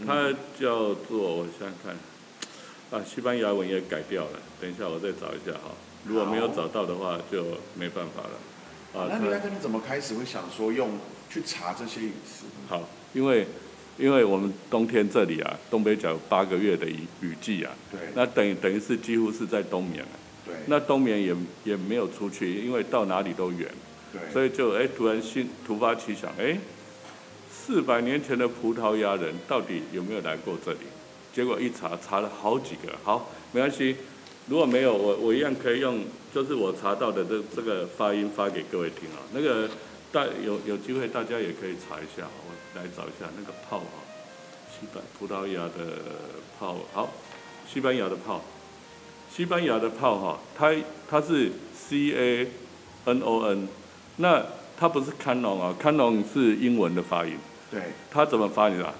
[0.00, 4.40] 嗯它叫做我想想看，啊，西班牙文也改掉了。
[4.60, 5.70] 等一下我再找一下哈，
[6.04, 8.30] 如果没有找到的话就没办法了。
[8.94, 10.90] 啊，那李大它哥你怎么开始会想说用
[11.28, 12.44] 去查这些隐私？
[12.68, 13.46] 好，因为
[13.98, 20.08] 因为我们冬天这里啊，东北角有八个月的雨雨季啊，对那等于等于是几乎是在冬眠了。
[20.46, 23.68] 对那冬眠也也没有出去，因为到哪里都远。
[24.12, 26.56] 对，所以就哎、突然心突发奇想，哎、
[27.50, 30.80] 四百年前的葡萄牙人到底有没有来过这里？
[31.32, 32.92] 结果一查，查了好几个。
[33.02, 33.96] 好，没关系，
[34.46, 36.00] 如果没有，我我一样可以用，
[36.34, 39.18] 就是我查到的这这个发音发给各位听啊。
[39.32, 39.68] 那个
[40.12, 44.04] 大有有机会大家也可以查一下，我来找一下那个炮啊，
[44.70, 45.96] 西班葡萄牙的
[46.58, 47.10] 炮，好，
[47.66, 48.42] 西班牙的炮，
[49.34, 50.74] 西班牙的炮哈、它
[51.08, 52.48] 它是 C A
[53.06, 53.68] N O N。
[54.16, 54.44] 那
[54.78, 57.36] 它不是 canon 啊，canon 是英文的发音，
[57.70, 57.80] 对，
[58.10, 58.92] 它怎么发音啊？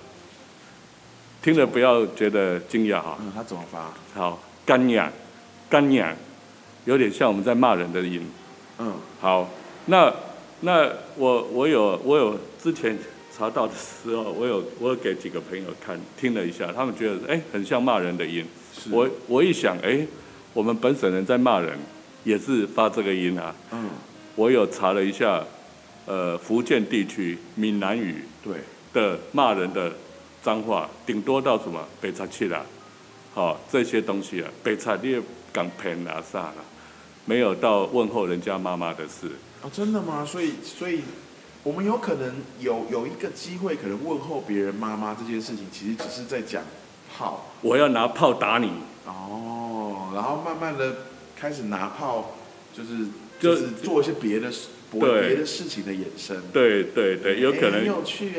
[1.43, 3.19] 听了不要觉得惊讶哈。
[3.21, 3.93] 嗯，它怎么发？
[4.15, 5.13] 好，干痒，
[5.69, 6.15] 干痒，
[6.85, 8.21] 有点像我们在骂人的音。
[8.79, 9.49] 嗯，好，
[9.87, 10.13] 那
[10.61, 12.99] 那我我有我有之前
[13.37, 18.45] 查到的时候，我有我有给几个朋友看听了一下，他们觉得哎很像骂人的音。
[18.77, 20.07] 是我我一想哎，
[20.53, 21.79] 我们本省人在骂人
[22.25, 23.55] 也是发这个音啊。
[23.71, 23.91] 嗯，
[24.35, 25.45] 我有查了一下，
[26.07, 28.55] 呃，福建地区闽南语对，
[28.93, 29.93] 的骂人的
[30.43, 32.65] 脏话，顶多到什么北叉七啦，
[33.33, 35.23] 好、这些东西啊，北茶你也
[35.55, 36.57] 港骗拉萨了，
[37.25, 39.29] 没有到问候人家妈妈的事。
[39.63, 40.27] 哦，真的吗？
[40.27, 41.03] 所以所以
[41.63, 46.65] 我们有可能有有一个机会，可能问候别人妈妈这件事情，其实只是在讲
[47.17, 48.73] 炮我要拿炮打你，
[49.07, 50.97] 哦，然后慢慢的
[51.37, 52.35] 开始拿炮，
[52.77, 53.07] 就是
[53.39, 56.37] 就就是做一些别的事，别对别的事情的衍生。
[56.53, 57.87] 对对对，有可能，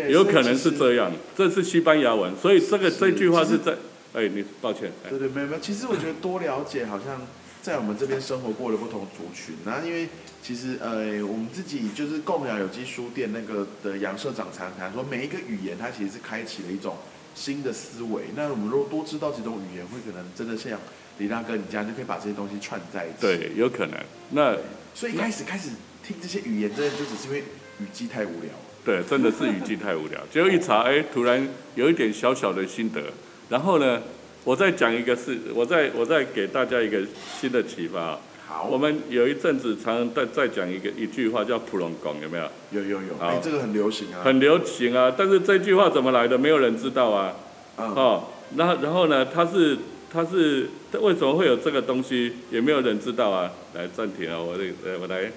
[0.10, 1.12] 有可能是这样。
[1.36, 3.73] 这是西班牙文，所以这个是这句话是在，
[4.15, 5.60] 哎，你抱歉，哎对对，没有没有。
[5.60, 7.21] 其实我觉得多了解，好像
[7.62, 9.56] 在我们这边生活过的不同族群。
[9.65, 10.08] 那因为
[10.41, 16.95] 其实呃，我们自己就是共养有机书店那个的杨社长常谈说，每一个语言它其实是开启了一种
[17.36, 18.23] 新的思维。
[18.38, 20.80] 那我们如果多知道几种语言，会可能真的像
[21.17, 23.17] 李大哥你这样，就可以把这些东西串在一起。
[23.19, 23.99] 对，有可能。
[24.32, 24.56] 那
[24.93, 25.71] 所以一开始开始
[26.08, 27.39] 听这些语言，真的就只是因为
[27.80, 28.51] 语季太无聊。
[28.86, 30.21] 对，真的是语句太无聊。
[30.32, 33.01] 结果一查，哎，突然有一点小小的心得。
[33.49, 34.01] 然后呢，
[34.43, 37.01] 我再讲一个事，我再我再给大家一个
[37.39, 38.19] 新的启发啊。
[38.47, 42.45] 好，我们有一阵子常常在在讲一个一句话叫普隆拱，有没有？
[42.71, 44.21] 有有有，好哎，这个很流行啊。
[44.23, 47.36] 很流行啊，但是这句话怎么来的，没有人知道啊。
[47.77, 48.23] 嗯，哦，
[48.55, 49.77] 那然后呢，它是
[50.13, 53.51] 它是它为什么会有这个东西，也没有人知道啊。
[53.73, 55.31] 来暂停啊，我这呃我来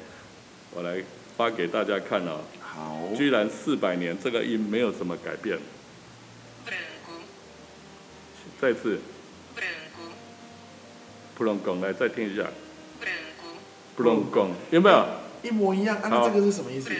[0.74, 1.02] 我来
[1.36, 2.40] 发给大家看哦。
[2.60, 5.58] 好，居然四百年这个音没有什么改变。
[8.60, 8.98] 再次
[11.36, 12.44] 普隆拱来再听一下
[13.96, 15.06] 普隆拱有没有？
[15.42, 15.96] 一模一样。
[15.98, 16.90] 啊，那这个是什么意思？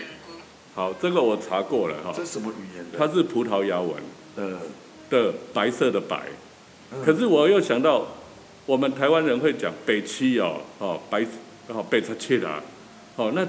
[0.74, 2.98] 好，这个我查过了哈这，是什么语言的？
[2.98, 3.94] 它是葡萄牙文
[4.36, 4.58] 的，
[5.10, 6.22] 的白色的白。
[6.92, 8.06] 嗯可是我又想到，
[8.64, 11.26] 我们台湾人会讲北七哦，哦白
[11.66, 12.62] 哦北七七啦，
[13.16, 13.46] 哦那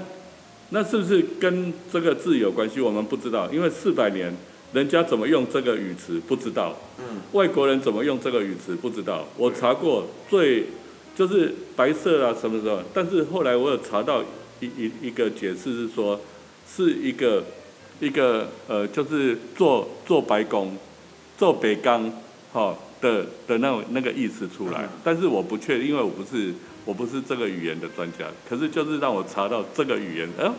[0.70, 2.80] 那是不是跟这个字有关系？
[2.80, 4.34] 我们不知道，因为四百年
[4.72, 9.26] 人家怎么用这个语词不知道，嗯，外国人怎么用这个语词不知道。
[9.36, 10.66] 我查过最
[11.16, 14.22] 就是白色啊什么什么，但是后来我有查到
[14.60, 16.20] 一一一个解释是说，
[16.68, 17.44] 是一个
[17.98, 20.76] 一个呃就是做做白工，
[21.36, 22.10] 做北钢，
[22.52, 24.82] 哈、的的那种那个意思出来。
[24.84, 26.54] 嗯，但是我不确定，因为我不是
[26.84, 30.50] 我不是这个语言的专家，可是就是让我查到这个语言，哎、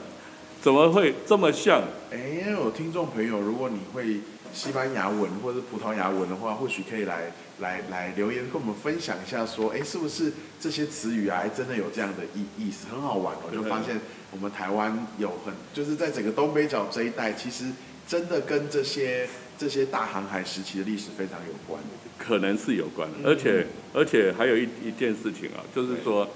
[0.62, 1.82] 怎么会这么像？
[2.12, 4.20] 哎，有听众朋友，如果你会
[4.54, 13.52] 西班牙文或者是葡萄牙文的话，或许可以来来来留言跟我们分享一下，说，哎，是不是这些词语啊，还真的有这样的意意思，很好玩我。
[13.52, 14.00] 就发现
[14.32, 17.66] 我们台湾有很，就是在整个东北角这一带，其实
[18.08, 21.82] 真的跟这些这些大航海时期的历史非常有关。
[22.20, 26.28] 可能是有关的，嗯而且而且还有一一件事情啊，就是说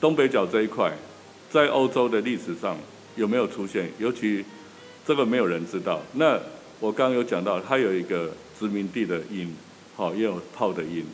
[0.00, 0.92] 东北角这一块，
[1.54, 2.76] 在欧洲的历史上
[3.14, 3.88] 有没有出现？
[4.00, 4.44] 尤其
[5.06, 6.02] 这个没有人知道。
[6.14, 6.36] 那
[6.80, 9.54] 我刚刚有讲到，它有一个殖民地的音，
[9.94, 11.06] 好、也有炮的音，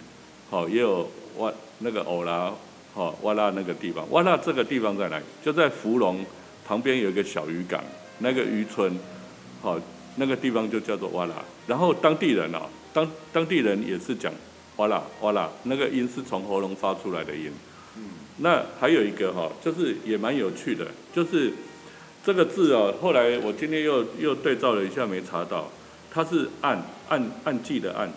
[0.48, 2.50] 好、也有哇那个欧拉，
[2.94, 5.24] 好、哇拉那个地方，哇拉这个地方在哪里？
[5.44, 6.24] 就在芙蓉
[6.66, 7.84] 旁边有一个小渔港，
[8.20, 8.98] 那个渔村，
[9.60, 9.78] 好、
[10.16, 11.34] 那个地方就叫做哇拉。
[11.66, 12.62] 然后当地人啊，
[12.94, 14.32] 当当地人也是讲
[14.76, 17.52] 哇啦哇啦，那个音是从喉咙发出来的音。
[18.42, 21.52] 那还有一个哈、就是也蛮有趣的，就是
[22.24, 25.70] 这个字哦，后来我今天又又对照了一下，没查到，
[26.10, 28.10] 它是岸岸岸记的岸，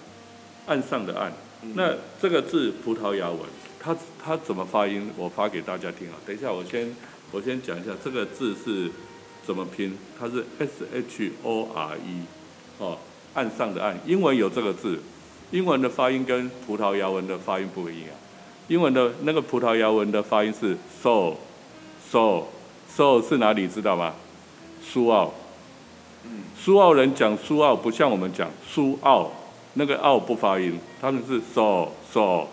[0.65, 1.31] 岸上的岸。
[1.75, 3.39] 那这个字葡萄牙文，
[3.79, 5.09] 它它怎么发音？
[5.17, 6.15] 我发给大家听啊。
[6.25, 6.95] 等一下，我先
[7.31, 8.89] 我先讲一下这个字是
[9.45, 12.21] 怎么拼，它是 S H O R E，
[12.77, 12.97] 哦，
[13.33, 13.97] 岸上的岸。
[14.05, 14.99] 英文有这个字，
[15.51, 18.09] 英文的发音跟葡萄牙文的发音不一样。
[18.67, 21.35] 英文的那个葡萄牙文的发音是 so
[22.09, 22.43] so
[22.87, 24.13] so 是哪里知道吗？
[24.81, 25.33] 苏澳。
[26.57, 29.29] 苏澳人讲苏澳不像我们讲苏澳，
[29.73, 32.47] 那个澳不发音，他们是 so so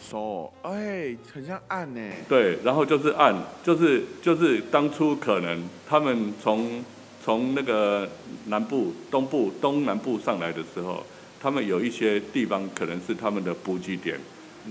[0.00, 2.00] so，，哎，很像岸呢。
[2.28, 6.84] 对，然后就是岸，就是就是当初可能他们从
[7.24, 8.08] 从那个
[8.46, 11.02] 南部、东部、东南部上来的时候，
[11.40, 14.18] 他们有一些地方可能是他们的补给点，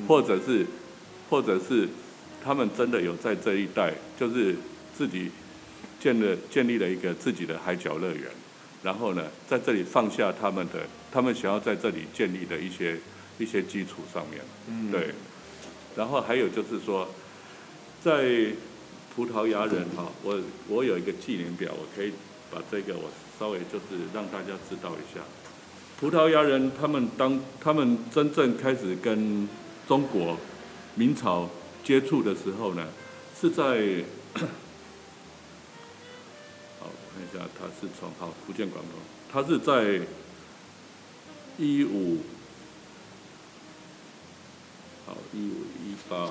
[0.07, 0.65] 或者是
[1.29, 1.87] 或者是
[2.43, 4.55] 他们真的有在这一带，就是
[4.97, 5.31] 自己
[5.99, 8.23] 建了建立了一个自己的海角乐园，
[8.83, 12.97] 然后呢，在这里放下他们的他们想要在这里建立的一些
[13.37, 15.13] 一些基础上面，嗯，对。
[15.95, 17.09] 然后还有就是说，
[18.01, 18.53] 在
[19.13, 22.13] 葡萄牙人哈，我我有一个纪年表，我可以
[22.51, 25.21] 把这个我稍微就是让大家知道一下。
[25.99, 29.49] 葡萄牙人他们当他们真正开始跟
[29.89, 30.37] 中国
[30.93, 31.49] 明朝
[31.83, 32.87] 接触的时候呢，
[33.41, 33.63] 是在，
[36.79, 38.93] 好，我看一下，他是从好福建广东，
[39.33, 40.05] 他是在
[41.57, 42.19] 一五。
[45.07, 46.29] 好，一五一八，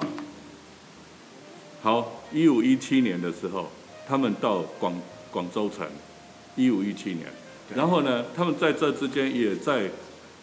[1.83, 3.73] 好，一五一七年的时候，
[4.07, 4.95] 他们到广
[5.33, 5.85] 广州城，
[6.55, 7.27] 一五一七年，
[7.75, 9.91] 然后呢，他们在这之间也在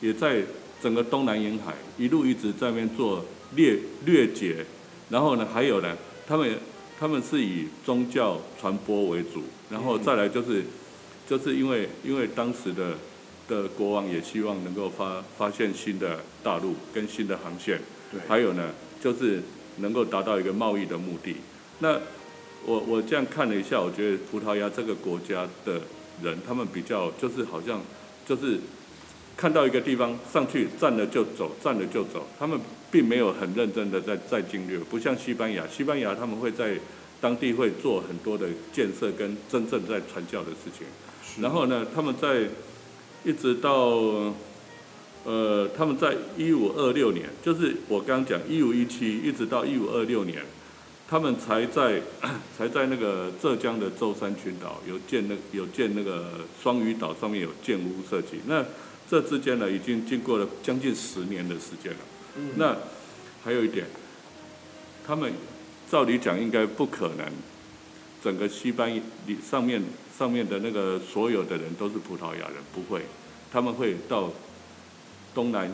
[0.01, 0.43] 也在
[0.81, 4.65] 整个东南沿海一路一直在那边做掠掠劫，
[5.09, 5.95] 然后呢，还有呢，
[6.27, 6.57] 他们
[6.99, 10.63] 他们是以宗教传播为主，然后再来就是
[11.27, 12.95] 就是因为因为当时的
[13.47, 17.79] 的国王也希望能够发发现新的大陆跟新的航线。
[18.11, 19.41] 对，还有呢，就是
[19.77, 21.35] 能够达到一个贸易的目的。
[21.79, 21.99] 那
[22.65, 25.81] 我我这样看了一下，我觉得葡萄牙这个国家的
[26.23, 27.81] 人，他们比较就是好像
[28.25, 28.59] 就是
[29.37, 36.77] 看到一个地方上去站了就走，站了就走，他们并没有很认真的在在经略，不像西班牙，西班牙他们会在
[37.19, 40.87] 当地会做很多的建设跟真正在传教的事情。
[41.41, 42.47] 然后呢，他们在
[43.23, 44.33] 一直到
[45.25, 50.43] 呃，他们在一五二六年，就是我刚刚讲一五一七，一直到一五二六年，
[51.09, 51.99] 他们才在
[52.55, 58.39] 才在那个浙江的舟山群岛有建那有建那个双屿岛上面有建屋设计。
[58.45, 58.63] 那
[59.09, 61.99] 这之间呢，已经经过了将近十年的时间了。
[62.55, 62.75] 那
[63.43, 63.85] 还有一点，
[65.05, 65.31] 他们
[65.89, 67.25] 照理讲应该不可能，
[68.23, 69.01] 整个西班牙
[69.47, 69.81] 上面
[70.17, 73.03] 上面的那个所有的人都是葡萄牙人，不会，
[73.51, 74.31] 他们会到
[75.33, 75.71] 东南，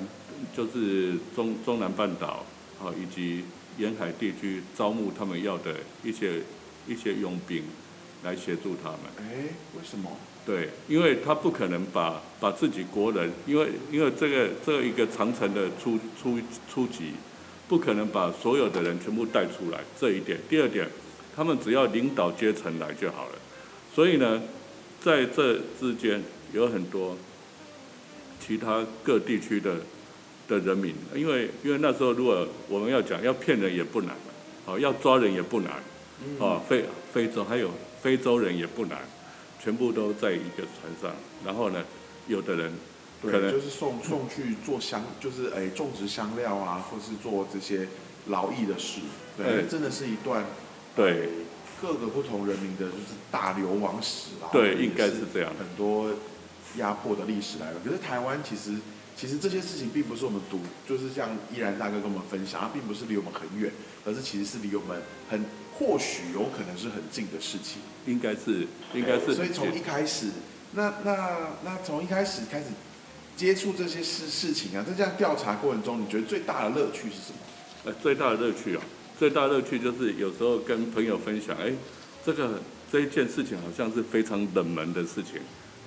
[0.55, 2.45] 就是中中南半岛
[2.79, 3.45] 啊，以及
[3.77, 6.41] 沿海地区招募他们要的一些
[6.87, 7.63] 一些佣兵
[8.23, 8.99] 来协助他们。
[9.19, 10.17] 哎，为什么？
[10.43, 17.13] 对，因为他不可能把把自己国人，因为因为这个这一个长城的初初初级，
[17.69, 20.39] 不可能把所有的人全部带出来，这一点。
[20.49, 20.87] 第二点，
[21.35, 23.33] 他们只要领导阶层来就好了。
[23.93, 24.41] 所以呢，
[24.99, 26.23] 在这之间
[26.53, 27.15] 有很多
[28.39, 29.75] 其他各地区的
[30.47, 34.15] 的人民，因为因为那时候如果我们要讲要骗人也不难，
[34.65, 35.71] 哦，要抓人也不难，
[36.39, 36.83] 哦，非
[37.13, 37.69] 非洲还有
[38.01, 38.97] 非洲人也不难。
[39.63, 41.13] 全部都在一个船上，
[41.45, 41.83] 然后呢，
[42.27, 42.73] 有的人
[43.21, 47.87] 可对，能就是送送去做香，就是哎种植香料啊，或是做这些
[48.27, 49.01] 劳役的事。
[49.37, 50.45] 对，真的是一段
[50.95, 51.27] 对哎
[51.81, 54.49] 各个不同人民的就是大流亡史啊。
[54.51, 55.53] 对，应该是这样。
[55.59, 56.11] 很多
[56.77, 57.79] 压迫的历史来了。
[57.85, 58.75] 可是台湾其实
[59.15, 63.71] 其实这些事情并不是我们读，就是像依然大哥跟我们分享，它并不是离我们很远，
[64.05, 65.45] 而是其实是离我们很
[65.77, 67.81] 或许有可能是很近的事情。
[68.07, 70.27] 应该是应该是所以从一开始，
[70.73, 72.65] 那那那从一开始开始
[73.35, 77.37] 接触这些事事情啊，在这样调查过程中，你觉得最大的乐趣是什么？
[77.83, 78.81] 呃最大的乐趣啊，
[79.19, 81.71] 最大的乐趣就是有时候跟朋友分享，哎，
[82.25, 82.59] 这个
[82.91, 85.41] 这一件事情好像是非常冷门的事情，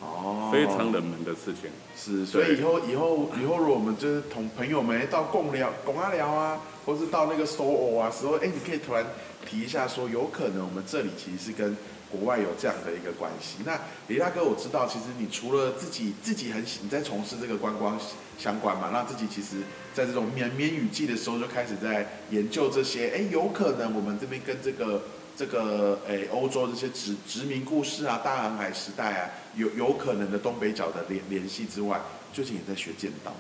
[0.05, 1.71] 哦，非常冷门的事情。
[1.97, 9.05] 是，所以以后以后以后，如果我们就是同朋友们到共聊、共阿聊啊，或是到那个搜偶啊时候，哎，你可以突然
[9.49, 11.77] 提一下说，有可能我们这里其实是跟
[12.11, 13.59] 国外有这样的一个关系。
[13.65, 13.79] 那
[14.09, 17.99] 李大哥，我知道，其实你除了自己自己很喜你在从事这个观光
[18.39, 19.57] 相关嘛，那自己其实
[19.93, 25.03] 在这种绵绵雨季的时候就开始在研究这些，哎，有可能我们这边跟这个。
[25.37, 32.01] 这个诶，欧洲这些殖殖民故事啊，大航海时代啊，有有可能的东北角的联联系之外，
[32.33, 33.35] 最近也在学剑道。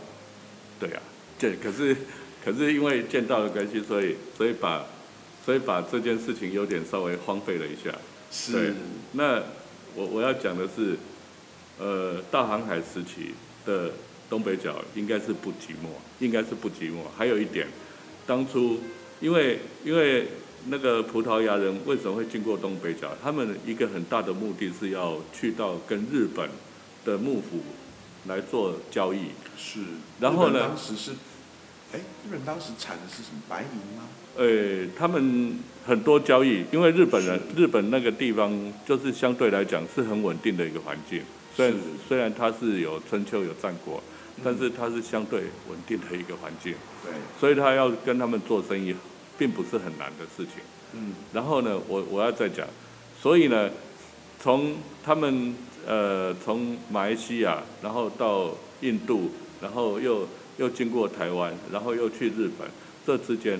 [0.80, 1.00] 对啊，
[1.38, 1.96] 剑可是
[2.44, 4.84] 可是因为剑道的关系，所以所以把
[5.44, 7.96] 所以把这件事情有点稍微荒废了一下。
[8.32, 8.74] 是。
[9.12, 9.40] 那
[9.94, 10.96] 我我要讲的是，
[11.78, 13.34] 呃，大航海时期
[13.64, 13.92] 的
[14.28, 17.04] 东北角应该是不寂寞，应该是不寂寞。
[17.16, 17.68] 还有一点，
[18.26, 18.80] 当初
[19.20, 20.26] 因为因为。
[20.66, 23.10] 那个葡萄牙人为什么会经过东北角？
[23.22, 26.48] 他们一个很大的目的是要去到跟日本
[27.04, 27.60] 的幕府
[28.26, 29.26] 来做交易。
[29.58, 29.80] 是。
[30.20, 30.60] 然后呢？
[30.60, 31.12] 当时是，
[31.92, 34.08] 哎，日本当时产的是什么白银吗？
[34.36, 38.50] 呃，他们很多交易，因为日本人日本那个地方
[38.86, 41.22] 就是相对来讲是很稳定的一个环境。
[41.54, 41.76] 虽然
[42.08, 44.02] 虽然它是有春秋有战国，
[44.42, 46.74] 但是它是相对稳定的一个环境。
[47.04, 47.12] 对。
[47.38, 48.94] 所以他要跟他们做生意。
[49.38, 50.62] 并不是很难的事情。
[50.92, 52.66] 嗯，然后呢，我我要再讲，
[53.20, 53.70] 所以呢，
[54.40, 55.54] 从他们
[55.86, 59.30] 呃从马来西亚，然后到印度，
[59.60, 60.28] 然后又
[60.58, 62.68] 又经过台湾，然后又去日本，
[63.04, 63.58] 这之间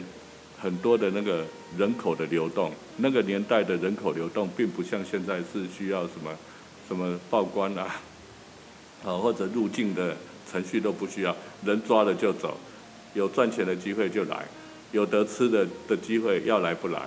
[0.61, 1.45] 很多的那个
[1.77, 6.31] 人口的流动，那个年代的人口流动，并不像现在是需要什么
[6.87, 7.97] 什么报关啊，
[9.05, 10.17] 啊 或者入境的
[10.49, 12.57] 程序都不需要，人抓了就走，
[13.15, 14.47] 有赚钱的机会就来。
[14.95, 17.03] 有得吃的的机会要来不来？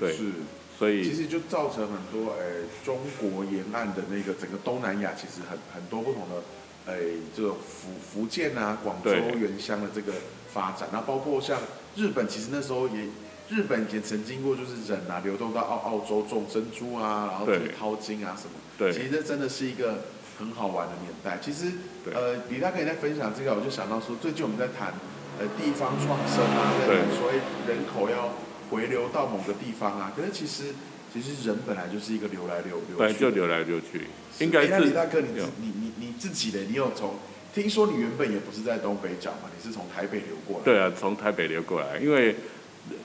[0.00, 0.32] 对，是，
[0.76, 6.42] 所以其实就造成很多诶，中国沿岸的那个整个东南亚其实很很多不同的
[6.86, 6.98] 哎，
[7.36, 10.12] 这个福福建啊、广州原乡的这个
[10.52, 11.60] 发展，那包括像
[11.94, 13.04] 日本，其实那时候也
[13.48, 20.02] 日本也曾经过，就是人啊流动到澳澳洲种珍珠啊，然后去淘金啊什么，对，其实这真的是一个
[20.36, 21.38] 很好玩的年代。
[21.40, 21.70] 其实
[22.12, 24.92] 呃，李大可以在分享这个，我就想到说，最近我们在谈。
[25.40, 28.34] 呃，地方创生啊，对所以人口要
[28.68, 30.74] 回流到某个地方啊，可是其实
[31.10, 34.02] 其实人本来就是一个流来流流，对，就流来流去，
[34.44, 34.84] 应该是。
[34.84, 35.28] 李大哥，你
[35.62, 37.14] 你你你自己的，你有从
[37.54, 40.64] 听说你原本也不是在东北角嘛，你是从台北流过来？
[40.64, 42.36] 对啊，从台北流过来，因为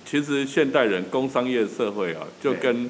[0.05, 2.89] 其实现代人工商业社会啊，就跟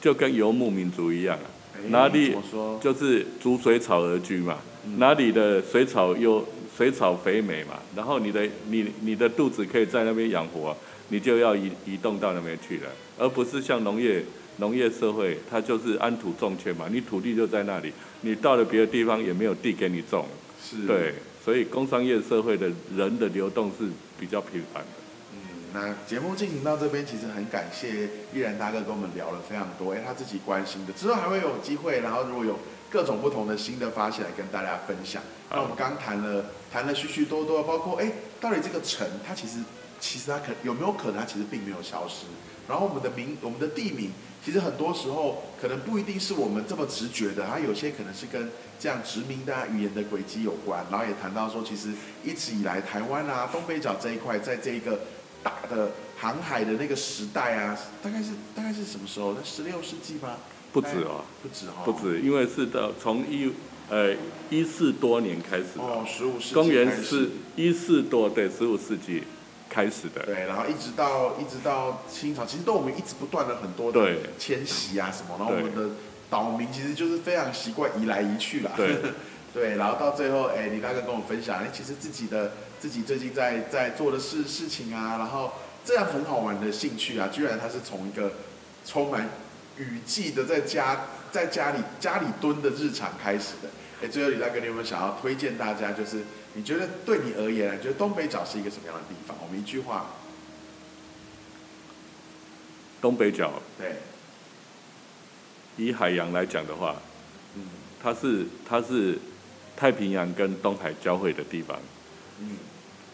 [0.00, 1.50] 就跟游牧民族一样啊，
[1.88, 2.36] 哪里
[2.80, 4.58] 就是逐水草而居嘛，
[4.98, 6.46] 哪里的水草有。
[6.76, 10.76] 水草肥美嘛，然后你的你你的肚子可以在那边养活，
[11.08, 14.22] 你就要移移动到那边去了，而不是像农业
[14.58, 20.26] 农业社会，它就是安土重迁嘛，你土地就在那里，你到了别的地方也没有地给你种，
[20.62, 23.88] 是，对，所以工商业社会的人的流动是
[24.20, 24.88] 比较频繁的。
[25.32, 25.38] 嗯，
[25.72, 32.58] 那节目进行到这边，其实很感谢依然大哥跟我们聊了非常多，哎，他自己关心的，之后还会有机会，然后如果有。
[32.96, 35.22] 各种不同的新的发现来跟大家分享。
[35.50, 39.58] 那我们刚谈了谈了许许多多，包括哎，到底这个城它其实
[40.00, 42.24] 其实它可有没有可能它其实并没有消失？
[42.66, 44.10] 然后我们的名我们的地名
[44.42, 50.82] 其实很多时候可能不一定是我们这么直觉的，它有些可能是跟这样殖民的语言的轨迹有关。
[50.90, 51.92] 然后也谈到说，其实
[52.24, 55.00] 一直以来台湾啊东北角这一块，在这一个
[55.42, 59.34] 大的航海的那个时代啊，大概是大概是什么时候？
[59.34, 60.38] 在十六世纪吗？
[60.76, 63.50] 不止哦，不止哦，不止，因为是到从一
[63.88, 64.12] 呃
[64.50, 69.22] 一四多年开始哦，十五世纪公元是一四多对十五世纪
[69.70, 75.94] 开始的，对，然后一直到一直到清朝，其实都我们一直不断的很多的迁徙啊什么，然后我们的
[76.28, 78.98] 岛民其实就是非常习惯移来移去啦，对，
[79.54, 85.52] 对，然后到最后，哎，李大哥跟我分享，哎，其实自己的自己最近在在做的事事情啊，然后
[85.86, 88.32] 这样很好玩的兴趣啊，居然他是从一个
[88.84, 89.26] 充满。
[89.78, 93.68] 雨季的在家在家里家里蹲的日常开始的，
[94.02, 95.92] 哎，最后李大哥，你有没有想要推荐大家？
[95.92, 96.22] 就是
[96.54, 99.36] 你觉得对你而言，你觉得东北角是一个什么样的地方？
[99.42, 100.06] 我们一句话，
[103.00, 103.96] 东北角，对，
[105.76, 106.96] 以海洋来讲的话，
[107.54, 107.62] 嗯，
[108.02, 109.18] 它是它是
[109.76, 111.78] 太平洋跟东海交汇的地方，
[112.40, 112.56] 嗯，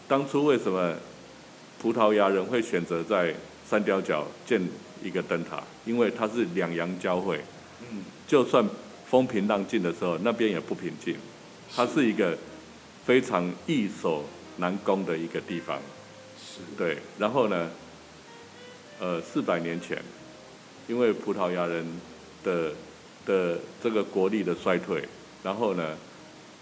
[0.07, 0.95] 当初为什么
[1.81, 3.35] 葡萄牙人会选择在
[3.67, 4.61] 三貂角建？
[5.03, 7.41] 一个灯塔，因为它是两洋交汇，
[7.91, 8.65] 嗯，就算
[9.05, 11.15] 风平浪静的时候，那边也不平静，
[11.75, 12.37] 它是一个
[13.05, 14.23] 非常易守
[14.57, 15.79] 难攻的一个地方，
[16.37, 16.97] 是，对。
[17.19, 17.69] 然后呢，
[18.99, 20.01] 呃，四百年前，
[20.87, 21.85] 因为葡萄牙人
[22.43, 22.71] 的
[23.25, 25.03] 的这个国力的衰退，
[25.43, 25.97] 然后呢，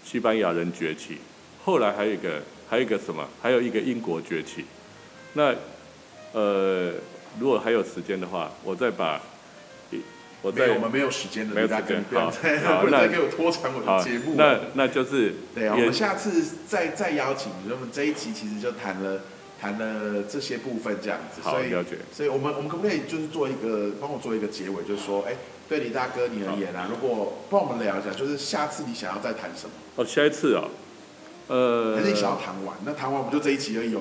[0.04, 1.18] 西班牙人崛起，
[1.64, 3.28] 后来还有一个还有一个什么？
[3.40, 4.64] 还有一个英国崛起。
[5.34, 5.54] 那
[6.32, 6.92] 呃，
[7.40, 9.20] 如果还有时间的话，我再把
[10.42, 14.58] 我再我们没有时间的，没有时间你不要好再好 再给我拖长我的节目，那。
[14.74, 17.68] 那就是对啊，我也们下次再再邀请你。
[17.68, 19.20] 那么这一集其实就谈了
[19.60, 21.72] 谈了这些部分这样子，所以。
[22.12, 25.34] 所以我们我们可不可以就是做一个帮我做一个结尾，就是说，哎，
[25.68, 30.68] 对李大哥你而言啊，如果帮我们聊一下，就是下次你想要再谈什么，哦，下一次哦，
[31.46, 32.76] 呃，还是你想要谈完？
[32.84, 34.00] 那谈完我们就这一集而已哦。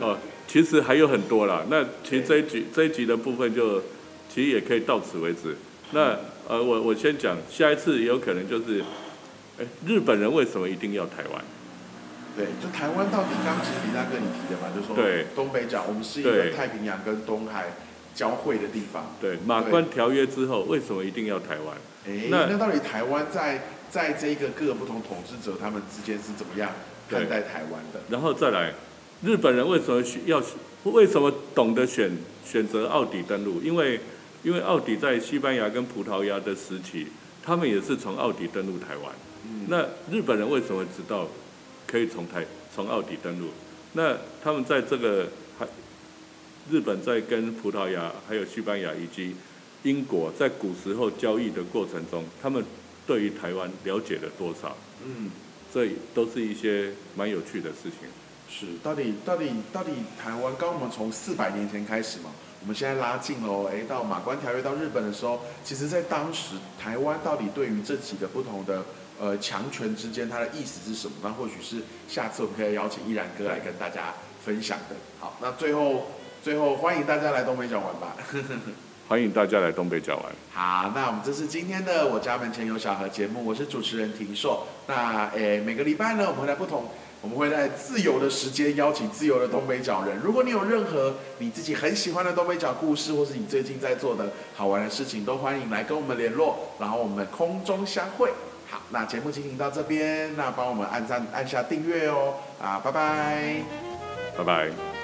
[0.00, 1.64] 哦，其实还有很多啦。
[1.68, 3.80] 那其实这一集这一集的部分就
[4.28, 5.56] 其实也可以到此为止。
[5.92, 6.16] 那
[6.48, 8.82] 呃，我我先讲，下一次也有可能就是，
[9.58, 11.44] 哎，日本人为什么一定要台湾？
[12.36, 17.66] 对，就台湾到底，刚刚其实李大哥你提的嘛，就是说对东北角，我们是一个太平洋跟东海
[18.14, 19.14] 交汇的地方。
[19.20, 21.76] 对，马关条约之后，为什么一定要台湾？
[22.06, 26.70] 哎，那那到底台湾在在这个各个不同统治者他们之间是怎么样
[27.08, 28.00] 看待台湾的？
[28.10, 28.74] 然后再来，
[29.22, 30.42] 日本人为什么需要
[30.84, 32.10] 为什么懂得选
[32.44, 33.60] 选择奥迪登陆？
[33.62, 33.98] 因为
[34.42, 37.06] 因为奥迪在西班牙跟葡萄牙的时期，
[37.42, 39.12] 他们也是从奥迪登陆台湾。
[39.44, 41.28] 嗯，那日本人为什么知道
[41.86, 42.44] 可以从台
[42.74, 43.48] 从奥迪登陆？
[43.94, 45.26] 那他们在这个
[45.58, 45.66] 还
[46.70, 49.34] 日本在跟葡萄牙、还有西班牙以及
[49.82, 52.62] 英国在古时候交易的过程中，他们
[53.06, 54.76] 对于台湾了解了多少？
[55.04, 55.30] 嗯，
[55.72, 58.08] 这都是一些蛮有趣的事情。
[58.48, 59.92] 是，到底到底到底
[60.22, 62.30] 台湾，刚我们从四百年前开始嘛，
[62.60, 68.82] 我们现在拉近喽，哎，到马关条约到日本的时候，其实在当时台湾到底对于这几个不同的
[69.20, 71.14] 呃强权之间，它的意思是什么？
[71.22, 74.96] 那或许是下次我们可以邀请依然哥来跟大家分享的。
[75.20, 76.06] 好，那最后
[76.42, 78.16] 最后欢迎大家来东北角玩吧。
[79.08, 80.24] 欢迎大家来东北角玩。
[80.52, 84.66] 好，那我们这是今天的我家门前有小河节目，我是主持人庭硕。
[84.88, 86.86] 那诶，每个礼拜呢，我们会在不同，
[87.26, 90.16] 我们会在自由的时间邀请自由的东北角人。
[90.22, 98.30] 如果你有任何你自己很喜欢的东北角故事，或是你最近在做的好玩的事情，都欢迎来跟我们联络，然后我们空中相会。
[98.70, 102.34] 好，那节目进行到这边，那帮我们按赞按下订阅哦。
[102.62, 103.56] 啊，拜拜。
[104.38, 104.95] 拜拜。